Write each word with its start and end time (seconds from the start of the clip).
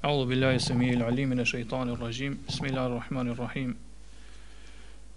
A'udhu 0.00 0.26
billahi 0.30 0.58
samiul 0.60 1.02
alim 1.02 1.28
min 1.30 1.40
ash-shaytanir 1.40 1.98
rajim. 1.98 2.38
Bismillahir 2.46 3.00
rahmanir 3.00 3.36
rahim. 3.36 3.76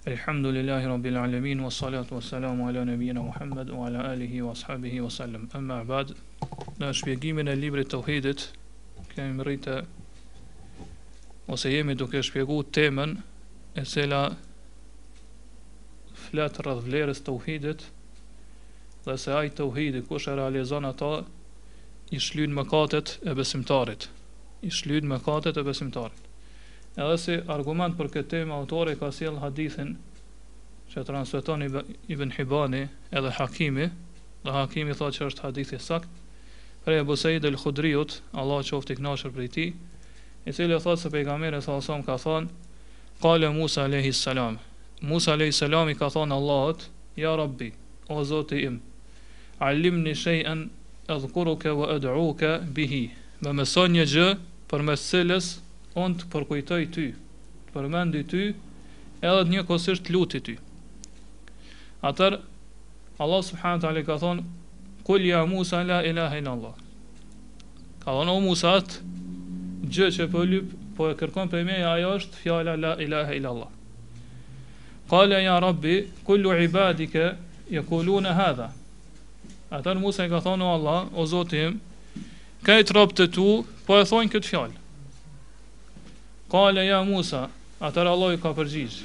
Alhamdulillahi 0.08 0.88
rabbil 0.88 1.18
alamin 1.18 1.62
was 1.64 1.80
salatu 1.80 2.14
was 2.14 2.26
salam 2.26 2.60
ala 2.62 2.84
nabiyyina 2.84 3.24
Muhammad 3.24 3.70
wa 3.70 3.86
ala 3.86 4.00
alihi 4.10 4.42
wa 4.42 4.54
ashabihi 4.54 4.98
wa 5.46 5.50
Amma 5.54 5.84
ba'd. 5.86 6.16
Në 6.80 6.92
shpjegimin 7.00 7.48
e 7.48 7.54
librit 7.56 7.90
tauhidit 7.90 8.48
kemi 9.14 9.34
mrita 9.44 9.86
ose 11.48 11.70
jemi 11.70 11.94
duke 11.96 12.18
shpjeguar 12.30 12.64
temën 12.74 13.20
e 13.76 13.84
cila 13.86 14.34
flet 16.24 16.58
rreth 16.58 16.82
vlerës 16.88 17.22
tauhidit 17.22 17.86
dhe 19.06 19.16
se 19.18 19.30
ai 19.32 19.50
tauhidi 19.50 20.02
kush 20.02 20.26
e 20.28 20.34
realizon 20.42 20.86
ato 20.90 21.12
i 22.12 22.18
shlyn 22.18 22.58
mëkatet 22.58 23.20
e 23.30 23.34
besimtarit 23.38 24.08
i 24.62 24.70
shlyt 24.70 25.04
me 25.06 25.18
katet 25.22 25.58
e 25.58 25.64
besimtarit. 25.66 26.22
Edhe 26.98 27.18
si 27.22 27.38
argument 27.50 27.96
për 27.98 28.10
këtë 28.14 28.30
temë 28.36 28.54
autori 28.56 28.96
ka 29.00 29.08
sjell 29.16 29.38
hadithin 29.42 29.94
që 30.92 31.06
transmeton 31.08 31.64
Ibn 32.12 32.34
Hibani 32.38 32.82
edhe 33.16 33.32
Hakimi, 33.38 33.86
dhe 34.44 34.56
Hakimi 34.56 34.98
thotë 35.00 35.18
që 35.22 35.30
është 35.32 35.46
hadith 35.46 35.72
i 35.76 35.80
sakt, 35.80 36.10
prej 36.86 37.00
Abu 37.06 37.16
Said 37.16 37.46
al-Khudriut, 37.48 38.20
Allah 38.34 38.62
qofti 38.68 38.98
i 38.98 39.06
për 39.32 39.42
i 39.46 39.50
tij, 39.56 39.72
i 40.46 40.52
cili 40.54 40.80
thot 40.84 41.00
se 41.00 41.10
pejgamberi 41.14 41.62
sa 41.62 41.80
sallam 41.82 42.04
ka 42.04 42.18
thënë, 42.20 42.52
qale 43.24 43.50
Musa 43.56 43.86
alayhi 43.88 44.12
salam. 44.14 44.60
Musa 45.02 45.32
alayhi 45.38 45.56
salam 45.56 45.90
i 45.90 45.96
ka 45.96 46.10
thënë 46.12 46.36
Allahut, 46.38 46.90
ya 47.16 47.30
ja 47.30 47.36
Rabbi, 47.40 47.72
o 48.10 48.24
Zoti 48.24 48.66
im, 48.66 48.82
alimni 49.60 50.14
shay'an 50.16 50.70
adhkuruka 51.08 51.74
wa 51.78 51.88
ad'uka 51.96 52.60
bihi. 52.76 53.04
Me 53.46 53.54
mëson 53.62 53.96
një 53.96 54.06
gjë 54.12 54.28
për 54.72 54.84
mes 54.88 55.02
cilës 55.04 55.50
on 56.00 56.16
të 56.16 56.30
përkujtoj 56.32 56.82
ty, 56.96 57.06
të 57.68 57.74
përmendi 57.76 58.22
ty, 58.32 58.44
edhe 59.20 59.44
të 59.46 59.52
një 59.52 59.66
kosisht 59.68 60.08
luti 60.16 60.40
ty. 60.48 60.54
Atër, 62.08 62.38
Allah 63.22 63.44
subhanët 63.44 63.84
ali 63.90 64.06
ka 64.08 64.16
thonë, 64.24 64.46
Kullja 65.06 65.42
Musa 65.50 65.82
la 65.84 66.00
ilaha 66.06 66.38
in 66.40 66.48
Allah. 66.48 66.78
Ka 68.02 68.16
thonë 68.16 68.32
o 68.32 68.40
Musa 68.42 68.76
gjë 68.80 70.08
që 70.16 70.30
për 70.30 70.34
po 70.40 70.48
lypë, 70.50 70.78
po 70.98 71.10
e 71.12 71.16
kërkon 71.20 71.50
për 71.52 71.66
meja 71.68 71.92
ajo 71.98 72.16
është 72.22 72.42
fjala 72.44 72.78
la 72.80 72.96
ilaha 73.04 73.36
in 73.38 73.46
Allah. 73.52 73.70
Kale 75.12 75.42
ja 75.44 75.56
rabbi, 75.64 75.98
kullu 76.28 76.54
ibadike, 76.64 77.32
je 77.72 77.82
kullu 77.92 78.22
në 78.24 78.34
hadha. 78.40 78.70
Atër, 79.74 80.00
Musa 80.02 80.24
i 80.28 80.32
ka 80.32 80.40
thonë 80.46 80.64
o 80.68 80.74
Allah, 80.80 81.08
o 81.12 81.28
Zotim, 81.28 81.82
Kajtë 82.62 82.94
rapë 82.94 83.16
të 83.18 83.26
tu, 83.34 83.44
Po 83.92 83.98
e 84.00 84.06
thonë 84.08 84.30
këtë 84.32 84.48
fjallë 84.48 86.12
Kale 86.54 86.84
ja 86.88 87.02
Musa 87.04 87.42
Atër 87.84 88.08
Allah 88.08 88.30
i 88.32 88.38
ka 88.40 88.54
përgjiz 88.56 89.02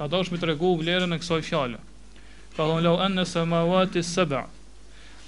Ka 0.00 0.08
do 0.10 0.22
shmi 0.26 0.40
të 0.42 0.48
regu 0.50 0.72
vlerën 0.80 1.14
e 1.14 1.18
kësoj 1.22 1.38
fjallë 1.46 1.76
Ka 2.56 2.64
thonë 2.66 2.80
lau 2.88 2.96
enë 3.04 3.22
se 3.30 3.44
ma 3.46 3.60
vati 3.68 4.02
sëbër 4.08 4.48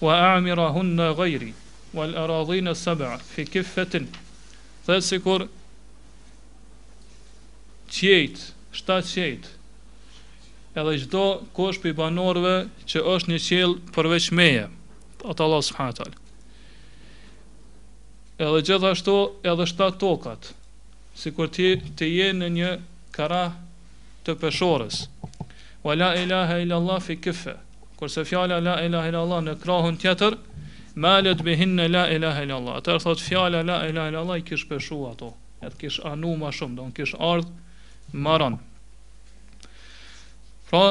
Wa 0.03 0.17
amira 0.33 0.65
hun 0.75 0.91
në 0.99 1.07
gajri 1.21 1.53
Wa 1.95 2.09
lë 2.11 2.19
aradhi 2.25 2.59
në 2.67 2.75
Fi 3.29 3.45
kiffetin 3.55 4.09
Dhe 4.89 4.97
si 5.13 5.21
kur 5.23 5.47
Qjejt 7.95 8.49
Shta 8.81 8.97
qjejt 9.13 9.47
Edhe 10.75 10.99
gjdo 11.05 11.23
kosh 11.61 11.79
për 11.85 11.95
i 11.95 11.99
banorve 12.03 12.57
Që 12.83 13.07
është 13.15 13.35
një 13.37 13.41
qjell 13.47 13.79
përveç 13.95 14.33
meje 14.43 14.67
Atë 15.23 15.47
Allah 15.47 15.63
s'khanë 15.71 15.99
talë 16.01 16.21
Edhe 18.45 18.63
gjithashtu 18.69 19.13
edhe 19.45 19.67
shtat 19.67 19.99
tokat 20.03 20.49
Si 21.21 21.31
kur 21.37 21.51
ti 21.59 21.67
të 22.01 22.09
je 22.11 22.31
në 22.39 22.49
një 22.57 22.71
kara 23.17 23.41
të 24.27 24.35
peshores 24.43 25.03
Wa 25.87 25.95
la 26.01 26.09
ilaha 26.23 26.57
illa 26.65 26.79
Allah 26.83 27.03
fi 27.07 27.17
kiffe 27.21 27.55
kurse 28.01 28.25
fjala 28.31 28.59
la 28.69 28.75
ilaha 28.87 29.13
illa 29.13 29.23
Allah 29.27 29.45
në 29.51 29.55
krahun 29.65 30.01
tjetër 30.05 30.37
Malet 31.07 31.45
behin 31.47 31.77
la 31.95 32.03
ilaha 32.17 32.43
illa 32.47 32.59
Allah 32.59 32.81
thot 33.05 33.23
fjala 33.27 33.63
la 33.71 33.77
ilaha 33.91 34.13
illa 34.13 34.25
Allah 34.27 34.41
i 34.43 34.47
kish 34.51 34.67
peshu 34.71 34.99
ato 35.13 35.33
Edhe 35.61 35.77
kish 35.85 36.01
anu 36.13 36.35
ma 36.41 36.51
shumë 36.51 36.81
Do 36.81 36.89
në 36.91 36.97
kish 36.99 37.15
ardh 37.31 37.51
maran 38.27 38.59
Pra 40.71 40.85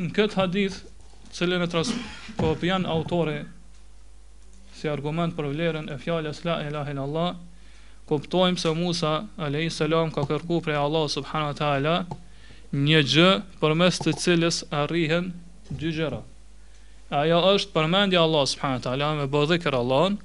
në 0.00 0.10
këtë 0.18 0.40
hadith 0.42 0.82
cilën 1.38 1.62
e 1.62 1.70
trasë 1.76 1.96
Po 2.40 2.54
për 2.60 2.72
janë 2.72 2.92
autore 2.98 3.38
si 4.80 4.88
argument 4.88 5.34
për 5.36 5.50
vlerën 5.52 5.90
e 5.92 5.98
fjales 6.00 6.40
la 6.48 6.58
ilahe 6.64 6.94
illallah, 6.94 7.34
kuptojmë 8.08 8.58
se 8.60 8.72
Musa 8.78 9.12
alayhi 9.40 9.70
salam 9.74 10.10
ka 10.14 10.24
kërku 10.30 10.60
prej 10.64 10.78
Allah 10.80 11.04
subhanahu 11.14 11.52
wa 11.52 11.58
taala 11.58 11.94
një 12.86 13.02
gjë 13.12 13.30
përmes 13.60 14.00
të 14.02 14.14
cilës 14.22 14.62
arrihen 14.82 15.28
dy 15.70 15.92
gjëra. 15.98 16.22
Ajo 17.20 17.38
është 17.52 17.72
përmendja 17.76 18.20
e 18.20 18.24
Allah 18.24 18.46
subhanahu 18.54 18.80
wa 18.80 18.86
taala 18.86 19.12
me 19.20 19.26
dhikr 19.52 19.76
Allahun, 19.80 20.16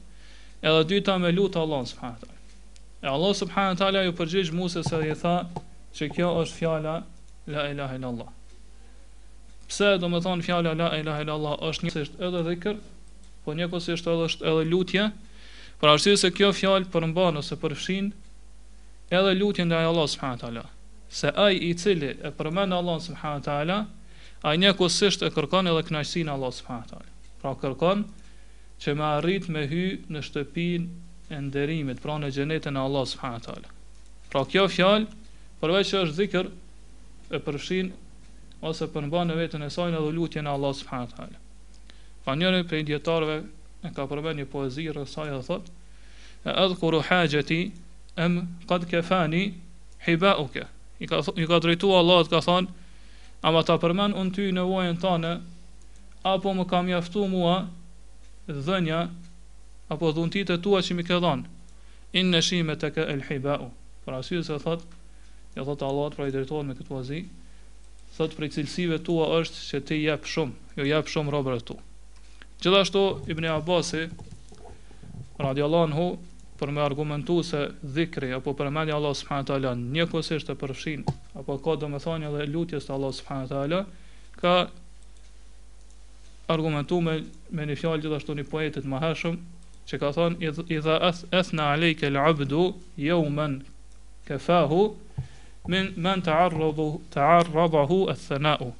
edhe 0.63 0.81
dyta 0.93 1.17
me 1.21 1.31
lutja 1.35 1.63
Allah 1.65 1.83
subhanahu 1.91 2.15
wa 2.15 2.23
taala. 2.23 2.39
E 3.03 3.07
Allah 3.15 3.33
subhanahu 3.43 3.75
wa 3.75 3.79
taala 3.83 4.05
ju 4.07 4.15
përgjigj 4.21 4.55
Musa 4.57 4.83
se 4.87 5.03
i 5.09 5.15
tha 5.21 5.35
se 5.93 6.09
kjo 6.09 6.31
është 6.45 6.55
fjala 6.61 6.95
la 7.53 7.67
ilaha 7.75 7.99
illallah. 7.99 8.31
Pse 9.67 9.95
do 9.99 10.07
më 10.09 10.23
thonë 10.25 10.45
fjala 10.47 10.75
la 10.79 10.89
ilaha 10.99 11.21
illallah 11.25 11.61
është 11.69 11.85
një 11.89 11.97
është 12.05 12.27
edhe 12.29 12.41
dhikr 12.51 12.83
po 13.45 13.53
njëkos 13.53 13.85
është 13.93 14.09
edhe 14.13 14.27
është 14.29 14.45
edhe 14.51 14.63
lutje, 14.71 15.01
për 15.81 15.91
arsye 15.91 16.15
se 16.17 16.31
kjo 16.33 16.47
fjalë 16.59 16.89
përmban 16.95 17.37
ose 17.41 17.57
përfshin 17.61 18.07
edhe 19.19 19.33
lutjen 19.41 19.69
ndaj 19.69 19.89
Allah 19.91 20.07
subhanahu 20.13 20.41
taala. 20.43 20.63
Se 21.19 21.31
ai 21.45 21.55
i 21.69 21.73
cili 21.77 22.09
e 22.29 22.33
përmend 22.39 22.73
Allah 22.73 22.97
subhanahu 23.07 23.45
taala, 23.47 23.77
ai 24.49 24.57
njëkos 24.63 24.97
është 25.09 25.29
e 25.29 25.33
kërkon 25.37 25.69
edhe 25.71 25.83
kënaqësinë 25.89 26.33
Allah 26.35 26.53
subhanahu 26.57 26.89
taala. 26.93 27.11
Pra 27.41 27.53
kërkon 27.61 28.05
që 28.81 28.95
më 28.99 29.09
arrit 29.19 29.47
me 29.53 29.65
hy 29.71 29.83
në 30.13 30.25
shtëpinë 30.27 31.37
e 31.37 31.41
nderimit, 31.45 32.01
pra 32.03 32.17
në 32.21 32.33
xhenetin 32.35 32.79
e 32.79 32.81
Allah 32.87 33.05
subhanahu 33.13 33.45
taala. 33.49 33.69
Pra 34.33 34.45
kjo 34.51 34.65
fjalë 34.73 35.05
përveç 35.61 35.93
që 35.93 36.01
është 36.01 36.17
dhikr 36.21 36.49
e 37.37 37.41
përfshin 37.45 37.93
ose 38.69 38.89
përmban 38.95 39.29
në 39.29 39.39
veten 39.43 39.63
e 39.63 39.69
saj 39.77 39.91
edhe 39.93 40.13
lutjen 40.17 40.49
e 40.49 40.55
Allah 40.57 40.73
subhanahu 40.81 41.13
taala. 41.17 41.39
Pa 42.25 42.33
njëri 42.33 42.63
për 42.67 42.77
i 42.81 42.85
djetarve 42.89 43.33
E 43.87 43.91
ka 43.93 44.05
përve 44.09 44.31
një 44.37 44.47
poezirë 44.49 45.03
Sa 45.09 45.27
e 45.29 45.35
thot 45.45 45.67
E 46.49 46.55
edhë 46.65 46.77
kuru 46.81 47.01
haqëti 47.09 47.59
Em 48.25 48.37
kad 48.71 48.87
ke 48.89 49.03
fani 49.05 49.41
Hiba 50.07 50.31
uke 50.41 50.63
I 50.65 51.07
ka, 51.11 51.19
i 51.35 51.45
ka 51.49 51.59
drejtu 51.65 51.91
Allah 51.99 52.23
të 52.25 52.33
ka 52.33 52.41
than 52.47 52.71
A 53.45 53.51
ta 53.67 53.77
përmen 53.83 54.15
unë 54.17 54.33
ty 54.39 54.47
në 54.57 54.65
uajnë 54.71 54.97
tane 55.05 55.35
Apo 56.33 56.55
më 56.57 56.65
kam 56.71 56.89
jaftu 56.89 57.27
mua 57.29 57.59
Dhenja 58.49 59.03
Apo 59.93 60.09
dhuntit 60.17 60.49
e 60.49 60.57
tua 60.65 60.81
që 60.81 60.97
mi 60.97 61.05
ke 61.05 61.21
dhanë 61.21 61.53
In 62.21 62.31
në 62.33 62.41
shime 62.47 62.73
të 62.81 62.89
ke 62.97 63.05
el 63.05 63.21
hiba 63.29 63.59
u 63.61 63.69
Për 64.05 64.17
asyë 64.23 64.45
se 64.49 64.57
thot 64.65 64.85
Ja 65.53 65.63
thot 65.69 65.85
Allah 65.91 66.09
të 66.09 66.17
pra 66.19 66.27
i 66.27 66.33
drejtuat 66.33 66.65
me 66.71 66.77
këtë 66.81 66.89
uazi 66.97 67.21
Thot 68.17 68.33
për 68.37 68.47
i 68.49 68.55
cilsive 68.57 69.01
tua 69.05 69.29
është 69.43 69.67
Që 69.69 69.83
ti 69.91 70.01
jep 70.07 70.31
shumë 70.33 70.79
Jo 70.81 70.87
jep 70.89 71.11
shumë 71.13 71.37
robër 71.39 71.61
e 71.61 71.65
tu 71.71 71.77
Gjithashtu 72.65 73.19
Ibn 73.29 73.45
Abbasi 73.61 74.09
radiallahu 75.45 75.85
anhu 75.87 76.05
për 76.61 76.71
me 76.73 76.81
argumentu 76.81 77.35
se 77.45 77.59
dhikri 77.97 78.29
apo 78.37 78.53
përmendja 78.61 78.95
Allah 78.97 79.11
subhanahu 79.19 79.47
taala 79.49 79.73
njëkohësisht 79.81 80.47
të 80.49 80.55
përfshin 80.61 81.03
apo 81.41 81.57
ka 81.67 81.75
domethënie 81.83 82.31
edhe 82.31 82.47
lutjes 82.55 82.87
të 82.89 82.95
Allah 82.95 83.11
subhanahu 83.17 83.49
taala 83.51 83.81
ka 84.41 84.53
argumentu 86.55 86.99
me, 87.09 87.13
me 87.59 87.67
një 87.69 87.75
fjalë 87.83 88.03
gjithashtu 88.07 88.35
një 88.41 88.47
poetit 88.55 88.87
të 88.89 89.01
hershëm 89.05 89.37
që 89.91 89.99
ka 90.01 90.11
thonë 90.15 90.53
idha 90.79 90.95
asna 91.41 91.67
alayka 91.75 92.09
al-abdu 92.09 92.63
yawman 93.09 93.59
kafahu 94.31 94.81
min 95.75 95.93
man 96.07 96.23
ta'arradu 96.29 96.85
ta'arradahu 97.13 97.99
ath-thana'u. 98.15 98.71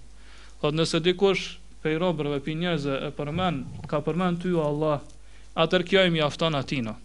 Qoftë 0.62 0.80
nëse 0.82 1.04
dikush 1.06 1.46
pej 1.86 2.00
robërve, 2.02 2.42
pej 2.42 2.56
njerëzve 2.58 2.96
e 3.08 3.12
përmen, 3.14 3.60
ka 3.90 4.00
përmen 4.02 4.40
ty 4.42 4.50
o 4.58 4.66
Allah, 4.66 5.04
atër 5.54 5.84
kjo 5.86 6.06
i 6.10 6.14
mjafton 6.18 6.58
atina. 6.58 6.96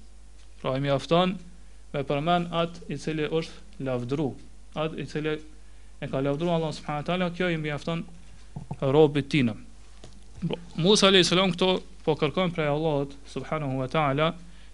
Pra 0.61 0.73
i 0.79 0.85
mjafton 0.85 1.37
me 1.93 2.03
përmen 2.09 2.49
atë 2.63 2.87
i 2.89 2.97
cili 3.01 3.27
është 3.29 3.85
lavdru, 3.85 4.31
atë 4.81 5.03
i 5.05 5.09
cili 5.11 5.35
e 6.01 6.09
ka 6.09 6.23
lavdru 6.25 6.49
Allah 6.57 6.73
subhanahu 6.73 7.05
taala, 7.11 7.29
kjo 7.37 7.51
i 7.53 7.59
mjafton 7.61 8.07
robit 8.81 9.29
tinë. 9.35 9.55
Pra, 10.47 10.57
Musa 10.81 11.11
alayhis 11.11 11.33
këto 11.37 11.71
po 12.07 12.15
kërkon 12.17 12.55
prej 12.57 12.71
Allahut 12.73 13.13
subhanahu 13.29 13.83
wa 13.83 13.89
taala 13.93 14.31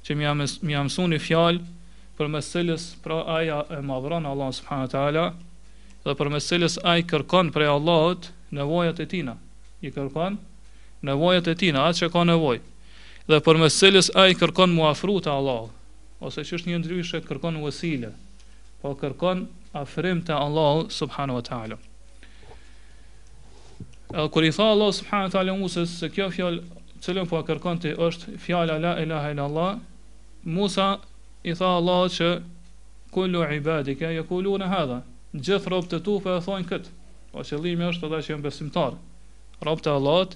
që 0.06 0.14
më 0.14 0.28
jam 0.28 0.38
më 0.44 0.70
jam 0.76 0.92
suni 0.96 1.18
fjalë 1.18 1.64
për 2.16 2.30
mesëlis, 2.30 2.84
pra 3.02 3.24
aja 3.40 3.58
e 3.74 3.80
madhron 3.90 4.28
Allah 4.30 4.54
subhanahu 4.54 5.34
dhe 6.06 6.14
për 6.22 6.28
mesëlis 6.36 6.78
aj 6.92 7.02
kërkon 7.10 7.50
prej 7.56 7.66
Allahut 7.74 8.30
nevojat 8.54 9.02
e 9.02 9.08
tina 9.10 9.34
i 9.82 9.90
kërkon 9.92 10.38
nevojat 11.04 11.48
e 11.52 11.56
tina, 11.58 11.84
atë 11.88 12.00
që 12.06 12.12
ka 12.12 12.22
nevojë. 12.30 12.62
Dhe 13.28 13.40
për 13.46 13.58
mes 13.60 13.76
cilës 13.76 14.08
a 14.16 14.26
i 14.30 14.36
kërkon 14.38 14.72
mu 14.74 14.86
të 14.94 15.30
Allah, 15.32 15.68
ose 16.20 16.40
që 16.44 16.56
është 16.58 16.70
një 16.70 16.78
ndryshe 16.84 17.20
kërkon 17.28 17.58
vësile, 17.64 18.12
po 18.80 18.94
kërkon 19.00 19.46
afrim 19.76 20.22
të 20.22 20.34
Allah 20.36 20.86
subhanu 20.90 21.36
wa 21.38 21.42
ta'ala. 21.42 21.76
kur 24.30 24.44
i 24.44 24.50
tha 24.50 24.64
Allah 24.64 24.92
subhanu 24.92 25.26
wa 25.28 25.32
ta'ala 25.32 25.52
Musës 25.60 25.90
se 25.98 26.08
kjo 26.14 26.28
fjallë 26.30 26.62
cilën 27.02 27.26
po 27.26 27.40
kërkon 27.48 27.78
ti 27.82 27.90
është 28.06 28.36
fjala 28.38 28.76
la 28.78 28.92
ilaha 29.02 29.30
ila 29.32 29.44
Allah, 29.44 29.78
Musa 30.44 30.98
i 31.44 31.54
tha 31.58 31.66
Allah 31.80 32.06
që 32.16 32.28
kullu 33.10 33.42
ibadika 33.56 34.10
yaquluna 34.14 34.62
në 34.64 34.70
hadha, 34.72 34.98
gjithë 35.32 35.68
robë 35.74 35.88
të 35.90 35.98
tu 36.06 36.14
për 36.22 36.22
po 36.22 36.36
e 36.38 36.44
thonë 36.46 36.68
këtë, 36.70 36.88
o 37.34 37.42
qëllimi 37.48 37.88
është 37.90 38.08
të 38.12 38.22
që 38.22 38.30
jënë 38.32 38.44
besimtarë 38.48 38.96
robë 39.64 39.84
të 39.86 39.92
Allahot, 39.96 40.34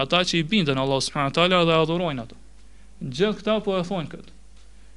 ata 0.00 0.20
që 0.26 0.40
i 0.40 0.44
bindën 0.50 0.78
Allah 0.78 1.00
subhanahu 1.02 1.34
taala 1.36 1.62
dhe 1.68 1.76
adhurojnë 1.82 2.22
ato. 2.24 2.38
Gjithë 3.00 3.38
këta 3.40 3.56
po 3.64 3.76
e 3.78 3.82
thonë 3.88 4.10
këtë. 4.14 4.36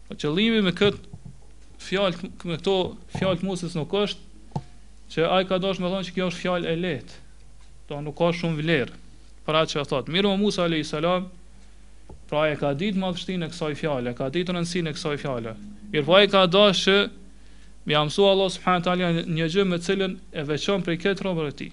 Po 0.07 0.17
qëllimi 0.23 0.61
me 0.65 0.73
këtë 0.77 1.19
fjalë 1.83 2.25
me 2.49 2.59
këto 2.59 2.75
fjalë 3.17 3.41
të 3.41 3.47
Musës 3.47 3.75
nuk 3.79 3.93
është 4.01 4.61
që 5.13 5.29
ai 5.37 5.45
ka 5.49 5.59
dashur 5.63 5.85
të 5.85 5.93
thonë 5.93 6.07
që 6.09 6.15
kjo 6.17 6.27
është 6.31 6.43
fjalë 6.45 6.69
e 6.73 6.77
lehtë. 6.81 7.19
Do 7.89 8.01
nuk 8.03 8.15
ka 8.19 8.29
shumë 8.33 8.59
vlerë. 8.61 8.99
Pra 9.47 9.65
që 9.67 9.81
e 9.81 9.87
thotë, 9.89 10.13
mirë 10.15 10.29
më 10.33 10.41
musë 10.43 10.65
a.s. 10.67 11.15
Pra 12.29 12.45
e 12.51 12.55
ka 12.59 12.69
ditë 12.73 12.99
madhështin 13.01 13.43
e 13.43 13.49
kësaj 13.51 13.73
fjale, 13.81 14.13
ka 14.17 14.29
ditë 14.31 14.53
rëndësin 14.55 14.87
e 14.89 14.93
kësaj 14.95 15.17
fjale. 15.21 15.51
Mirë 15.91 16.05
po 16.07 16.19
e 16.23 16.29
ka 16.31 16.45
da 16.47 16.69
që 16.81 16.95
mi 17.87 17.97
amësu 17.99 18.27
Allah 18.29 18.49
subhanët 18.55 18.87
një 19.35 19.49
gjë 19.55 19.65
me 19.67 19.79
cilën 19.83 20.15
e 20.39 20.45
veqon 20.47 20.85
për 20.85 20.95
i 20.95 21.01
këtë 21.05 21.27
robër 21.27 21.51
e 21.51 21.55
ti. 21.61 21.69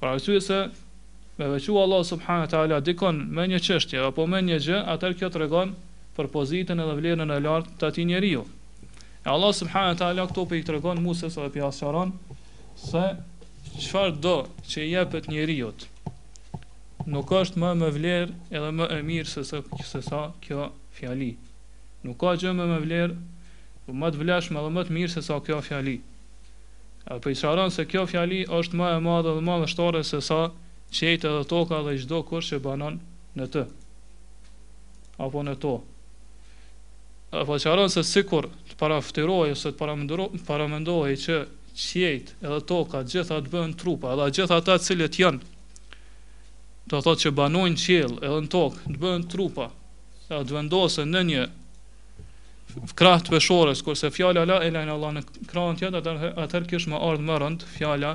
Pra 0.00 0.10
arsye 0.10 0.40
se 0.40 0.70
me 1.38 1.48
veçu 1.52 1.78
Allah 1.78 2.04
subhanahu 2.04 2.48
teala 2.50 2.80
dikon 2.86 3.16
me 3.36 3.46
një 3.48 3.60
çështje 3.66 3.98
apo 4.08 4.26
me 4.26 4.40
një 4.48 4.58
gjë, 4.66 4.78
atë 4.92 5.10
kjo 5.20 5.30
tregon 5.36 5.72
për 6.18 6.28
pozitën 6.34 6.80
edhe 6.84 6.96
vlerën 6.98 7.32
e 7.36 7.38
lartë 7.46 7.76
të 7.82 7.88
atij 7.90 8.06
njeriu. 8.10 8.42
E 9.24 9.28
Allah 9.34 9.52
subhanahu 9.60 9.98
teala 10.00 10.26
këto 10.30 10.44
po 10.48 10.54
i 10.58 10.64
tregon 10.68 11.00
Musa 11.06 11.30
se 11.36 11.40
apo 11.44 11.64
Asharon 11.68 12.12
se 12.84 13.04
çfarë 13.78 14.20
do 14.24 14.36
që 14.70 14.84
i 14.86 14.90
jepet 14.94 15.28
njeriu 15.32 15.72
nuk 17.14 17.30
është 17.40 17.60
më 17.62 17.68
me 17.80 17.88
vlerë 17.96 18.32
edhe 18.56 18.70
më 18.76 18.86
e 18.98 19.02
mirë 19.08 19.30
se 19.32 19.42
se 19.92 20.00
sa 20.10 20.22
kjo 20.44 20.62
fjali. 20.96 21.32
Nuk 22.06 22.16
ka 22.22 22.32
gjë 22.38 22.50
më 22.58 22.64
me 22.70 22.78
vlerë, 22.82 23.14
më 24.00 24.08
të 24.14 24.20
vlashme 24.22 24.58
edhe 24.60 24.72
më 24.74 24.82
të 24.88 24.94
mirë 24.96 25.12
se 25.18 25.22
sa 25.26 25.38
kjo 25.48 25.60
fjali. 25.66 25.98
Apo 27.06 27.20
për 27.24 27.32
isharan 27.36 27.70
se 27.74 27.84
kjo 27.86 28.00
fjali 28.10 28.40
është 28.58 28.78
ma 28.80 28.86
e 28.96 29.02
madhe 29.02 29.32
dhe 29.36 29.42
ma 29.48 29.58
dhe 29.62 29.66
shtore 29.70 30.00
se 30.06 30.18
sa 30.28 30.38
qejtë 30.98 31.28
edhe 31.30 31.44
toka 31.52 31.78
dhe 31.86 31.92
gjdo 32.00 32.18
kërë 32.30 32.46
që 32.46 32.56
banon 32.64 32.96
në 33.38 33.46
të 33.54 33.62
Apo 35.26 35.44
në 35.46 35.54
to 35.64 35.74
Apo 37.30 37.44
për 37.52 37.60
isharan 37.62 37.92
se 37.94 38.02
sikur 38.08 38.48
të 38.70 38.78
paraftiroj 38.80 39.44
ose 39.54 39.70
të 39.70 40.42
paramendoj 40.48 41.12
që 41.26 41.38
qejtë 41.84 42.36
edhe 42.48 42.58
toka 42.72 43.04
gjitha 43.12 43.38
të 43.46 43.54
bënë 43.54 43.78
trupa 43.84 44.16
Edhe 44.16 44.26
gjitha 44.40 44.58
ta 44.70 44.76
cilët 44.88 45.20
janë 45.22 45.54
të 46.90 47.02
thotë 47.06 47.26
që 47.26 47.34
banon 47.38 47.78
qejtë 47.84 48.18
edhe 48.18 48.42
në 48.48 48.50
tokë 48.56 48.82
të 48.88 48.98
bënë 49.06 49.30
trupa 49.36 49.70
Edhe 50.26 50.42
të 50.50 50.58
vendose 50.58 51.06
në 51.12 51.24
një 51.30 51.46
krah 52.98 53.22
të 53.22 53.32
peshorës 53.34 53.80
kurse 53.84 54.10
fjala 54.12 54.42
la 54.48 54.58
ilaha 54.66 54.84
illallah 54.86 55.12
në 55.16 55.22
krahën 55.50 55.78
tjetër 55.80 56.06
atë 56.10 56.30
atër 56.44 56.66
kish 56.70 56.88
më 56.92 56.98
ardhmë 57.08 57.36
rënd 57.42 57.64
fjala 57.76 58.10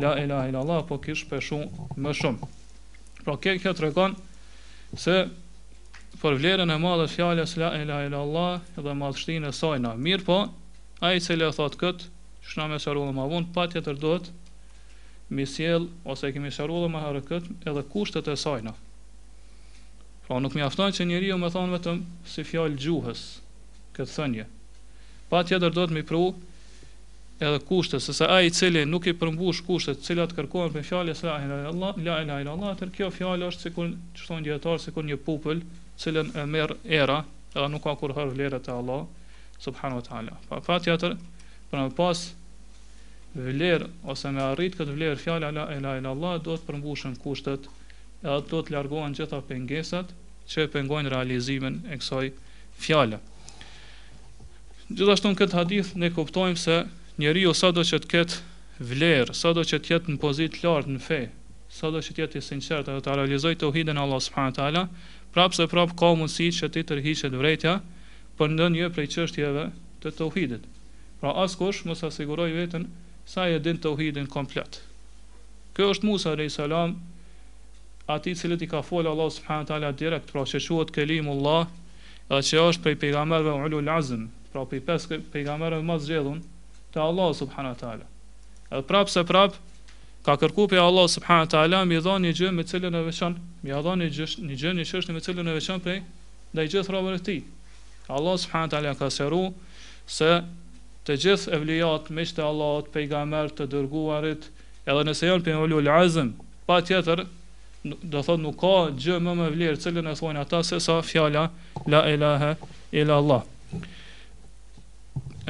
la 0.00 0.12
ilaha 0.22 0.50
illallah 0.50 0.82
po 0.88 0.98
kish 1.02 1.24
peshu 1.30 1.62
më 1.96 2.12
shumë. 2.20 2.48
Pra 3.24 3.34
kë 3.42 3.56
kjo 3.64 3.72
tregon 3.78 4.14
se 4.94 5.16
për 6.20 6.36
vlerën 6.40 6.70
e 6.72 6.78
madhe 6.82 7.08
të 7.08 7.14
fjalës 7.18 7.56
la 7.62 7.72
ilaha 7.80 8.06
illallah 8.10 8.52
dhe 8.76 8.94
madhështinë 9.02 9.50
e 9.50 9.56
saj 9.60 9.78
na 9.84 9.94
mirë 10.08 10.26
po 10.28 10.38
ai 11.04 11.16
që 11.20 11.38
le 11.40 11.50
thot 11.58 11.76
kët 11.80 12.06
shna 12.46 12.68
më 12.72 12.78
së 12.82 12.94
rrugë 12.94 13.14
më 13.18 13.26
vonë 13.32 13.50
patjetër 13.56 13.98
duhet 14.04 14.30
mi 15.34 15.46
sjell 15.50 15.88
ose 16.12 16.30
kemi 16.34 16.52
së 16.54 16.68
rrugë 16.68 16.92
më 16.94 17.02
harë 17.04 17.24
kët 17.30 17.50
edhe 17.68 17.82
kushtet 17.92 18.30
e 18.30 18.36
saj 18.38 18.60
na. 18.68 18.76
Pra 20.26 20.38
nuk 20.42 20.54
mjafton 20.58 20.94
që 20.94 21.06
njeriu 21.10 21.38
më 21.42 21.50
thon 21.54 21.74
vetëm 21.74 21.98
si 22.26 22.42
fjalë 22.46 22.78
gjuhës, 22.82 23.20
këtë 23.96 24.12
thënje. 24.14 24.44
Pa 25.32 25.40
tjetër 25.48 25.74
do 25.74 25.84
të 25.88 25.96
më 25.96 26.02
pru 26.08 26.20
edhe 27.36 27.60
kushtet, 27.68 28.02
sëse 28.04 28.28
ai 28.32 28.48
i 28.48 28.52
cili 28.56 28.84
nuk 28.88 29.08
i 29.10 29.14
përmbush 29.18 29.62
kushtet 29.66 30.04
cilat 30.06 30.32
kërkohen 30.36 30.72
për 30.76 30.86
fjalën 30.90 31.18
e 31.18 31.60
Allah, 31.72 31.98
la 32.06 32.20
ila 32.24 32.38
ila 32.44 32.54
Allah, 32.54 32.84
kjo 32.96 33.10
fjalë 33.12 33.50
është 33.50 33.66
si 33.66 33.72
kun, 33.76 33.94
që 34.16 34.60
thonë 34.60 35.08
një 35.10 35.18
popull, 35.28 35.60
i 35.60 35.64
një 35.64 35.98
cilën 36.02 36.30
e 36.40 36.44
merë 36.56 36.78
era, 37.02 37.18
edhe 37.54 37.68
nuk 37.72 37.84
ka 37.84 37.96
kur 38.00 38.14
hërë 38.16 38.36
vlerët 38.36 38.64
të 38.68 38.76
Allah, 38.80 39.02
subhanu 39.60 40.00
ta'ala. 40.08 40.36
Pa, 40.48 40.60
fatjetër, 40.64 41.16
tjetër, 41.16 41.68
për 41.70 41.82
në 41.82 41.92
pas, 42.00 42.24
vler 43.36 43.84
ose 44.12 44.32
me 44.32 44.40
arrit 44.48 44.76
këtë 44.78 44.96
vler 44.96 45.18
fjalë 45.20 45.50
la 45.52 45.66
ilaha 45.76 45.98
illa 46.00 46.12
allah 46.14 46.36
do 46.44 46.54
të 46.56 46.64
përmbushën 46.70 47.18
kushtet 47.20 47.66
edhe 48.24 48.36
do 48.48 48.60
të 48.64 48.72
largohen 48.72 49.12
gjitha 49.18 49.42
pengesat 49.50 50.14
që 50.48 50.64
pengojnë 50.72 51.12
realizimin 51.12 51.82
e 51.92 51.98
kësaj 52.00 52.30
fjale. 52.80 53.20
Gjithashtu 54.94 55.30
në 55.32 55.36
këtë 55.40 55.56
hadith 55.58 55.88
ne 55.98 56.08
kuptojmë 56.14 56.60
se 56.62 56.74
njeri 57.18 57.40
o 57.50 57.52
sa 57.58 57.72
do 57.74 57.82
që 57.82 57.98
të 58.04 58.10
ketë 58.12 58.84
vlerë, 58.90 59.34
sa 59.34 59.50
do 59.56 59.64
që 59.66 59.80
të 59.82 59.92
jetë 59.92 60.12
në 60.14 60.20
pozit 60.22 60.60
lartë 60.62 60.92
në 60.94 61.00
fe, 61.02 61.18
sa 61.74 61.90
do 61.90 61.98
që 61.98 62.14
të 62.14 62.22
jetë 62.22 62.38
i 62.38 62.44
sinqertë 62.48 62.94
dhe 62.94 63.02
të 63.02 63.16
realizoj 63.18 63.52
të 63.58 63.70
uhidin 63.72 63.98
Allah 63.98 64.22
s.w.t. 64.22 64.84
Prapë 65.34 65.58
se 65.58 65.66
prapë 65.72 65.96
ka 65.98 66.12
mundësi 66.20 66.46
që 66.60 66.70
ti 66.76 66.84
të 66.86 67.00
rrhiqet 67.00 67.34
vrejtja 67.40 67.74
për 68.38 68.54
në 68.54 68.68
një 68.76 68.90
prej 68.94 69.08
qështjeve 69.16 69.66
të 70.04 70.12
të 70.14 70.28
uhidit. 70.30 70.62
Pra 71.20 71.34
askush 71.42 71.82
mos 71.90 72.04
asiguroj 72.06 72.46
vetën 72.54 72.86
sa 73.26 73.48
e 73.50 73.58
din 73.64 73.82
të 73.82 73.90
uhidin 73.96 74.30
komplet. 74.30 74.78
Kjo 75.74 75.90
është 75.96 76.06
Musa 76.08 76.36
a.s. 76.38 76.70
ati 78.16 78.36
cilët 78.38 78.62
i 78.62 78.70
ka 78.70 78.84
folë 78.86 79.10
Allah 79.10 79.34
s.w.t. 79.34 79.92
direkt, 79.98 80.30
pra 80.30 80.46
që 80.46 80.62
kelimullah, 80.94 81.66
dhe 82.30 82.38
që 82.38 82.68
është 82.70 82.82
prej 82.84 82.98
pejgamberve 83.02 83.50
ullu 83.64 83.82
lazim, 83.82 84.28
pra 84.56 84.64
për 84.70 84.78
i 84.78 84.84
pes 84.86 85.04
pejgamberëve 85.32 85.84
më 85.84 85.96
zgjedhun 86.00 86.38
te 86.92 87.00
Allah 87.02 87.32
subhanahu 87.36 87.74
wa 87.74 87.78
taala. 87.80 88.06
Edhe 88.72 88.82
prap 88.88 89.08
se 89.12 89.22
prap 89.28 89.56
ka 90.24 90.36
kërku 90.40 90.64
për 90.72 90.80
Allah 90.80 91.06
subhanahu 91.10 91.44
wa 91.46 91.50
taala 91.56 91.82
mi 91.84 91.98
dhon 92.00 92.22
një 92.24 92.32
gjë 92.38 92.52
me 92.56 92.64
cilën 92.64 92.94
e 92.94 93.02
veçan 93.10 93.36
mi 93.62 93.70
ha 93.74 93.80
një 93.84 94.08
gjë 94.10 94.40
një 94.46 94.60
gjë 94.62 94.72
një 94.80 94.84
çështje 94.92 95.12
me 95.12 95.20
cilën 95.26 95.46
e 95.52 95.56
veçan 95.58 95.80
prej 95.84 96.00
ndaj 96.56 96.68
gjithë 96.72 96.92
robërit 96.96 97.22
të 97.22 97.26
ti. 97.26 97.38
Allah 98.16 98.36
subhanahu 98.38 98.70
wa 98.70 98.74
taala 98.76 98.96
ka 99.02 99.10
sheru 99.16 99.44
se 100.18 100.30
të 101.06 101.18
gjithë 101.24 101.52
evlijat 101.58 102.08
me 102.10 102.22
të 102.24 102.42
Allahut, 102.48 102.88
pejgamber 102.96 103.52
të 103.54 103.68
dërguarit, 103.74 104.48
edhe 104.86 105.02
nëse 105.10 105.28
janë 105.28 105.58
ullu 105.62 105.78
ulul 105.82 105.92
azm, 105.98 106.32
patjetër 106.66 107.26
do 107.84 108.18
thot 108.22 108.40
nuk 108.42 108.56
ka 108.58 108.74
gjë 108.98 109.20
më 109.22 109.32
me 109.38 109.50
vlerë 109.54 109.82
cilën 109.84 110.06
e 110.10 110.14
thonë 110.18 110.42
ata 110.42 110.62
se 110.66 110.80
sa 110.82 110.96
fjala 111.06 111.50
la 111.92 112.00
ilaha 112.14 112.56
illa 112.90 113.20
allah 113.22 113.44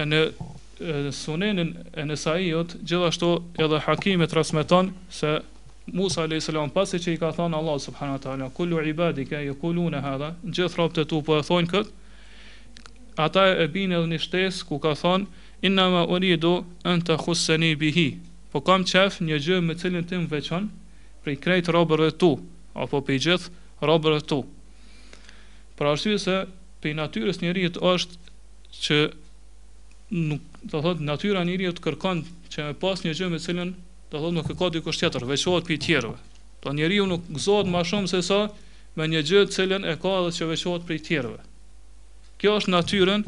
në 0.05 1.11
sunenin 1.17 1.71
e 1.97 2.05
nësaiot, 2.05 2.75
gjithashtu 2.85 3.31
edhe 3.65 3.79
hakimi 3.87 4.27
të 4.29 4.45
se 5.21 5.37
Musa 5.87 6.23
a.s. 6.27 6.51
pasi 6.75 6.99
që 6.99 7.13
i 7.13 7.17
ka 7.21 7.29
thonë 7.33 7.55
Allah 7.57 7.77
subhanahu 7.81 8.19
ta'ala, 8.19 8.49
kullu 8.51 8.81
ibadike, 8.91 9.39
i 9.47 9.53
kullu 9.55 9.85
në 9.91 10.01
hadha, 10.03 10.33
në 10.43 10.53
gjithë 10.57 10.77
rabë 10.81 10.95
të 10.97 11.05
tu 11.13 11.21
po 11.23 11.37
e 11.39 11.43
thonë 11.47 11.69
këtë, 11.73 11.91
ata 13.23 13.45
e 13.63 13.69
binë 13.71 13.95
edhe 13.97 14.09
një 14.11 14.19
shtesë 14.25 14.67
ku 14.67 14.81
ka 14.83 14.97
thonë, 14.99 15.27
inna 15.63 15.85
ma 15.95 16.03
uridu 16.11 16.51
në 16.85 16.97
të 17.07 17.19
khusëni 17.23 17.71
bihi, 17.79 18.09
po 18.51 18.61
kam 18.67 18.83
qef 18.85 19.21
një 19.23 19.39
gjë 19.47 19.61
me 19.63 19.77
cilin 19.79 20.05
tim 20.11 20.27
veçon 20.31 20.67
pri 21.23 21.37
krejt 21.39 21.71
robërve 21.71 22.11
tu, 22.19 22.33
apo 22.75 23.01
pi 23.07 23.21
gjithë 23.23 23.55
robërve 23.87 24.27
tu. 24.27 24.41
Pra 25.79 25.95
është 25.95 26.19
se, 26.19 26.41
pi 26.83 26.97
natyres 26.99 27.39
njëri 27.47 27.71
është 27.71 28.19
që 28.83 28.99
nuk 30.09 30.41
do 30.63 30.81
thot 30.83 31.01
natyra 31.01 31.43
e 31.43 31.47
njeriu 31.49 31.73
të 31.75 31.83
kërkon 31.83 32.21
që 32.53 32.67
me 32.69 32.75
pas 32.79 33.03
një 33.03 33.15
gjë 33.17 33.31
me 33.33 33.41
cilën 33.43 33.73
do 34.13 34.21
thot 34.23 34.35
nuk 34.37 34.51
e 34.51 34.55
ka 34.59 34.69
dikush 34.71 35.01
tjetër, 35.01 35.25
veçohet 35.27 35.67
prej 35.67 35.79
tjerëve. 35.83 36.19
Do 36.63 36.73
njeriu 36.75 37.07
nuk 37.11 37.27
gëzohet 37.31 37.71
më 37.71 37.83
shumë 37.91 38.11
se 38.13 38.21
sa 38.23 38.39
me 38.97 39.09
një 39.11 39.23
gjë 39.27 39.43
të 39.51 39.57
cilën 39.57 39.87
e 39.87 39.95
ka 40.03 40.15
dhe 40.27 40.35
që 40.39 40.49
veçohet 40.53 40.87
prej 40.87 41.01
tjerëve. 41.09 41.41
Kjo 42.39 42.55
është 42.61 42.73
natyrën 42.75 43.25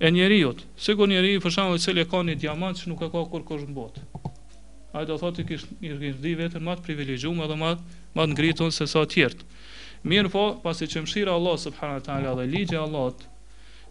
e 0.00 0.10
njeriu. 0.14 0.54
Sikur 0.78 1.08
njeriu 1.10 1.42
për 1.42 1.52
shembull 1.56 1.80
i 1.80 1.82
cili 1.82 2.04
ka 2.08 2.22
një 2.24 2.38
diamant 2.40 2.80
që 2.80 2.92
nuk 2.92 3.04
e 3.04 3.10
ka 3.12 3.24
kur 3.32 3.44
kush 3.48 3.66
në 3.66 3.76
botë. 3.76 4.04
Ai 4.92 5.04
do 5.08 5.16
thotë 5.20 5.44
kish 5.48 5.66
i 5.84 5.92
rrit 5.92 6.20
di 6.22 6.34
vetën 6.36 6.62
më 6.66 6.78
të 6.78 6.84
privilegjuar 6.86 7.44
edhe 7.46 7.56
më 7.56 7.70
më 8.16 8.26
ngritur 8.32 8.72
se 8.76 8.84
sa 8.86 9.04
të 9.04 9.12
tjerë. 9.14 9.46
Mirë 10.04 10.30
po, 10.34 10.42
pasi 10.64 10.86
që 10.90 11.02
mshira 11.04 11.32
Allah 11.38 11.56
subhanahu 11.62 11.98
wa 12.00 12.04
taala 12.06 12.34
dhe 12.40 12.46
ligji 12.50 12.74
i 12.76 12.80
Allahut 12.80 13.24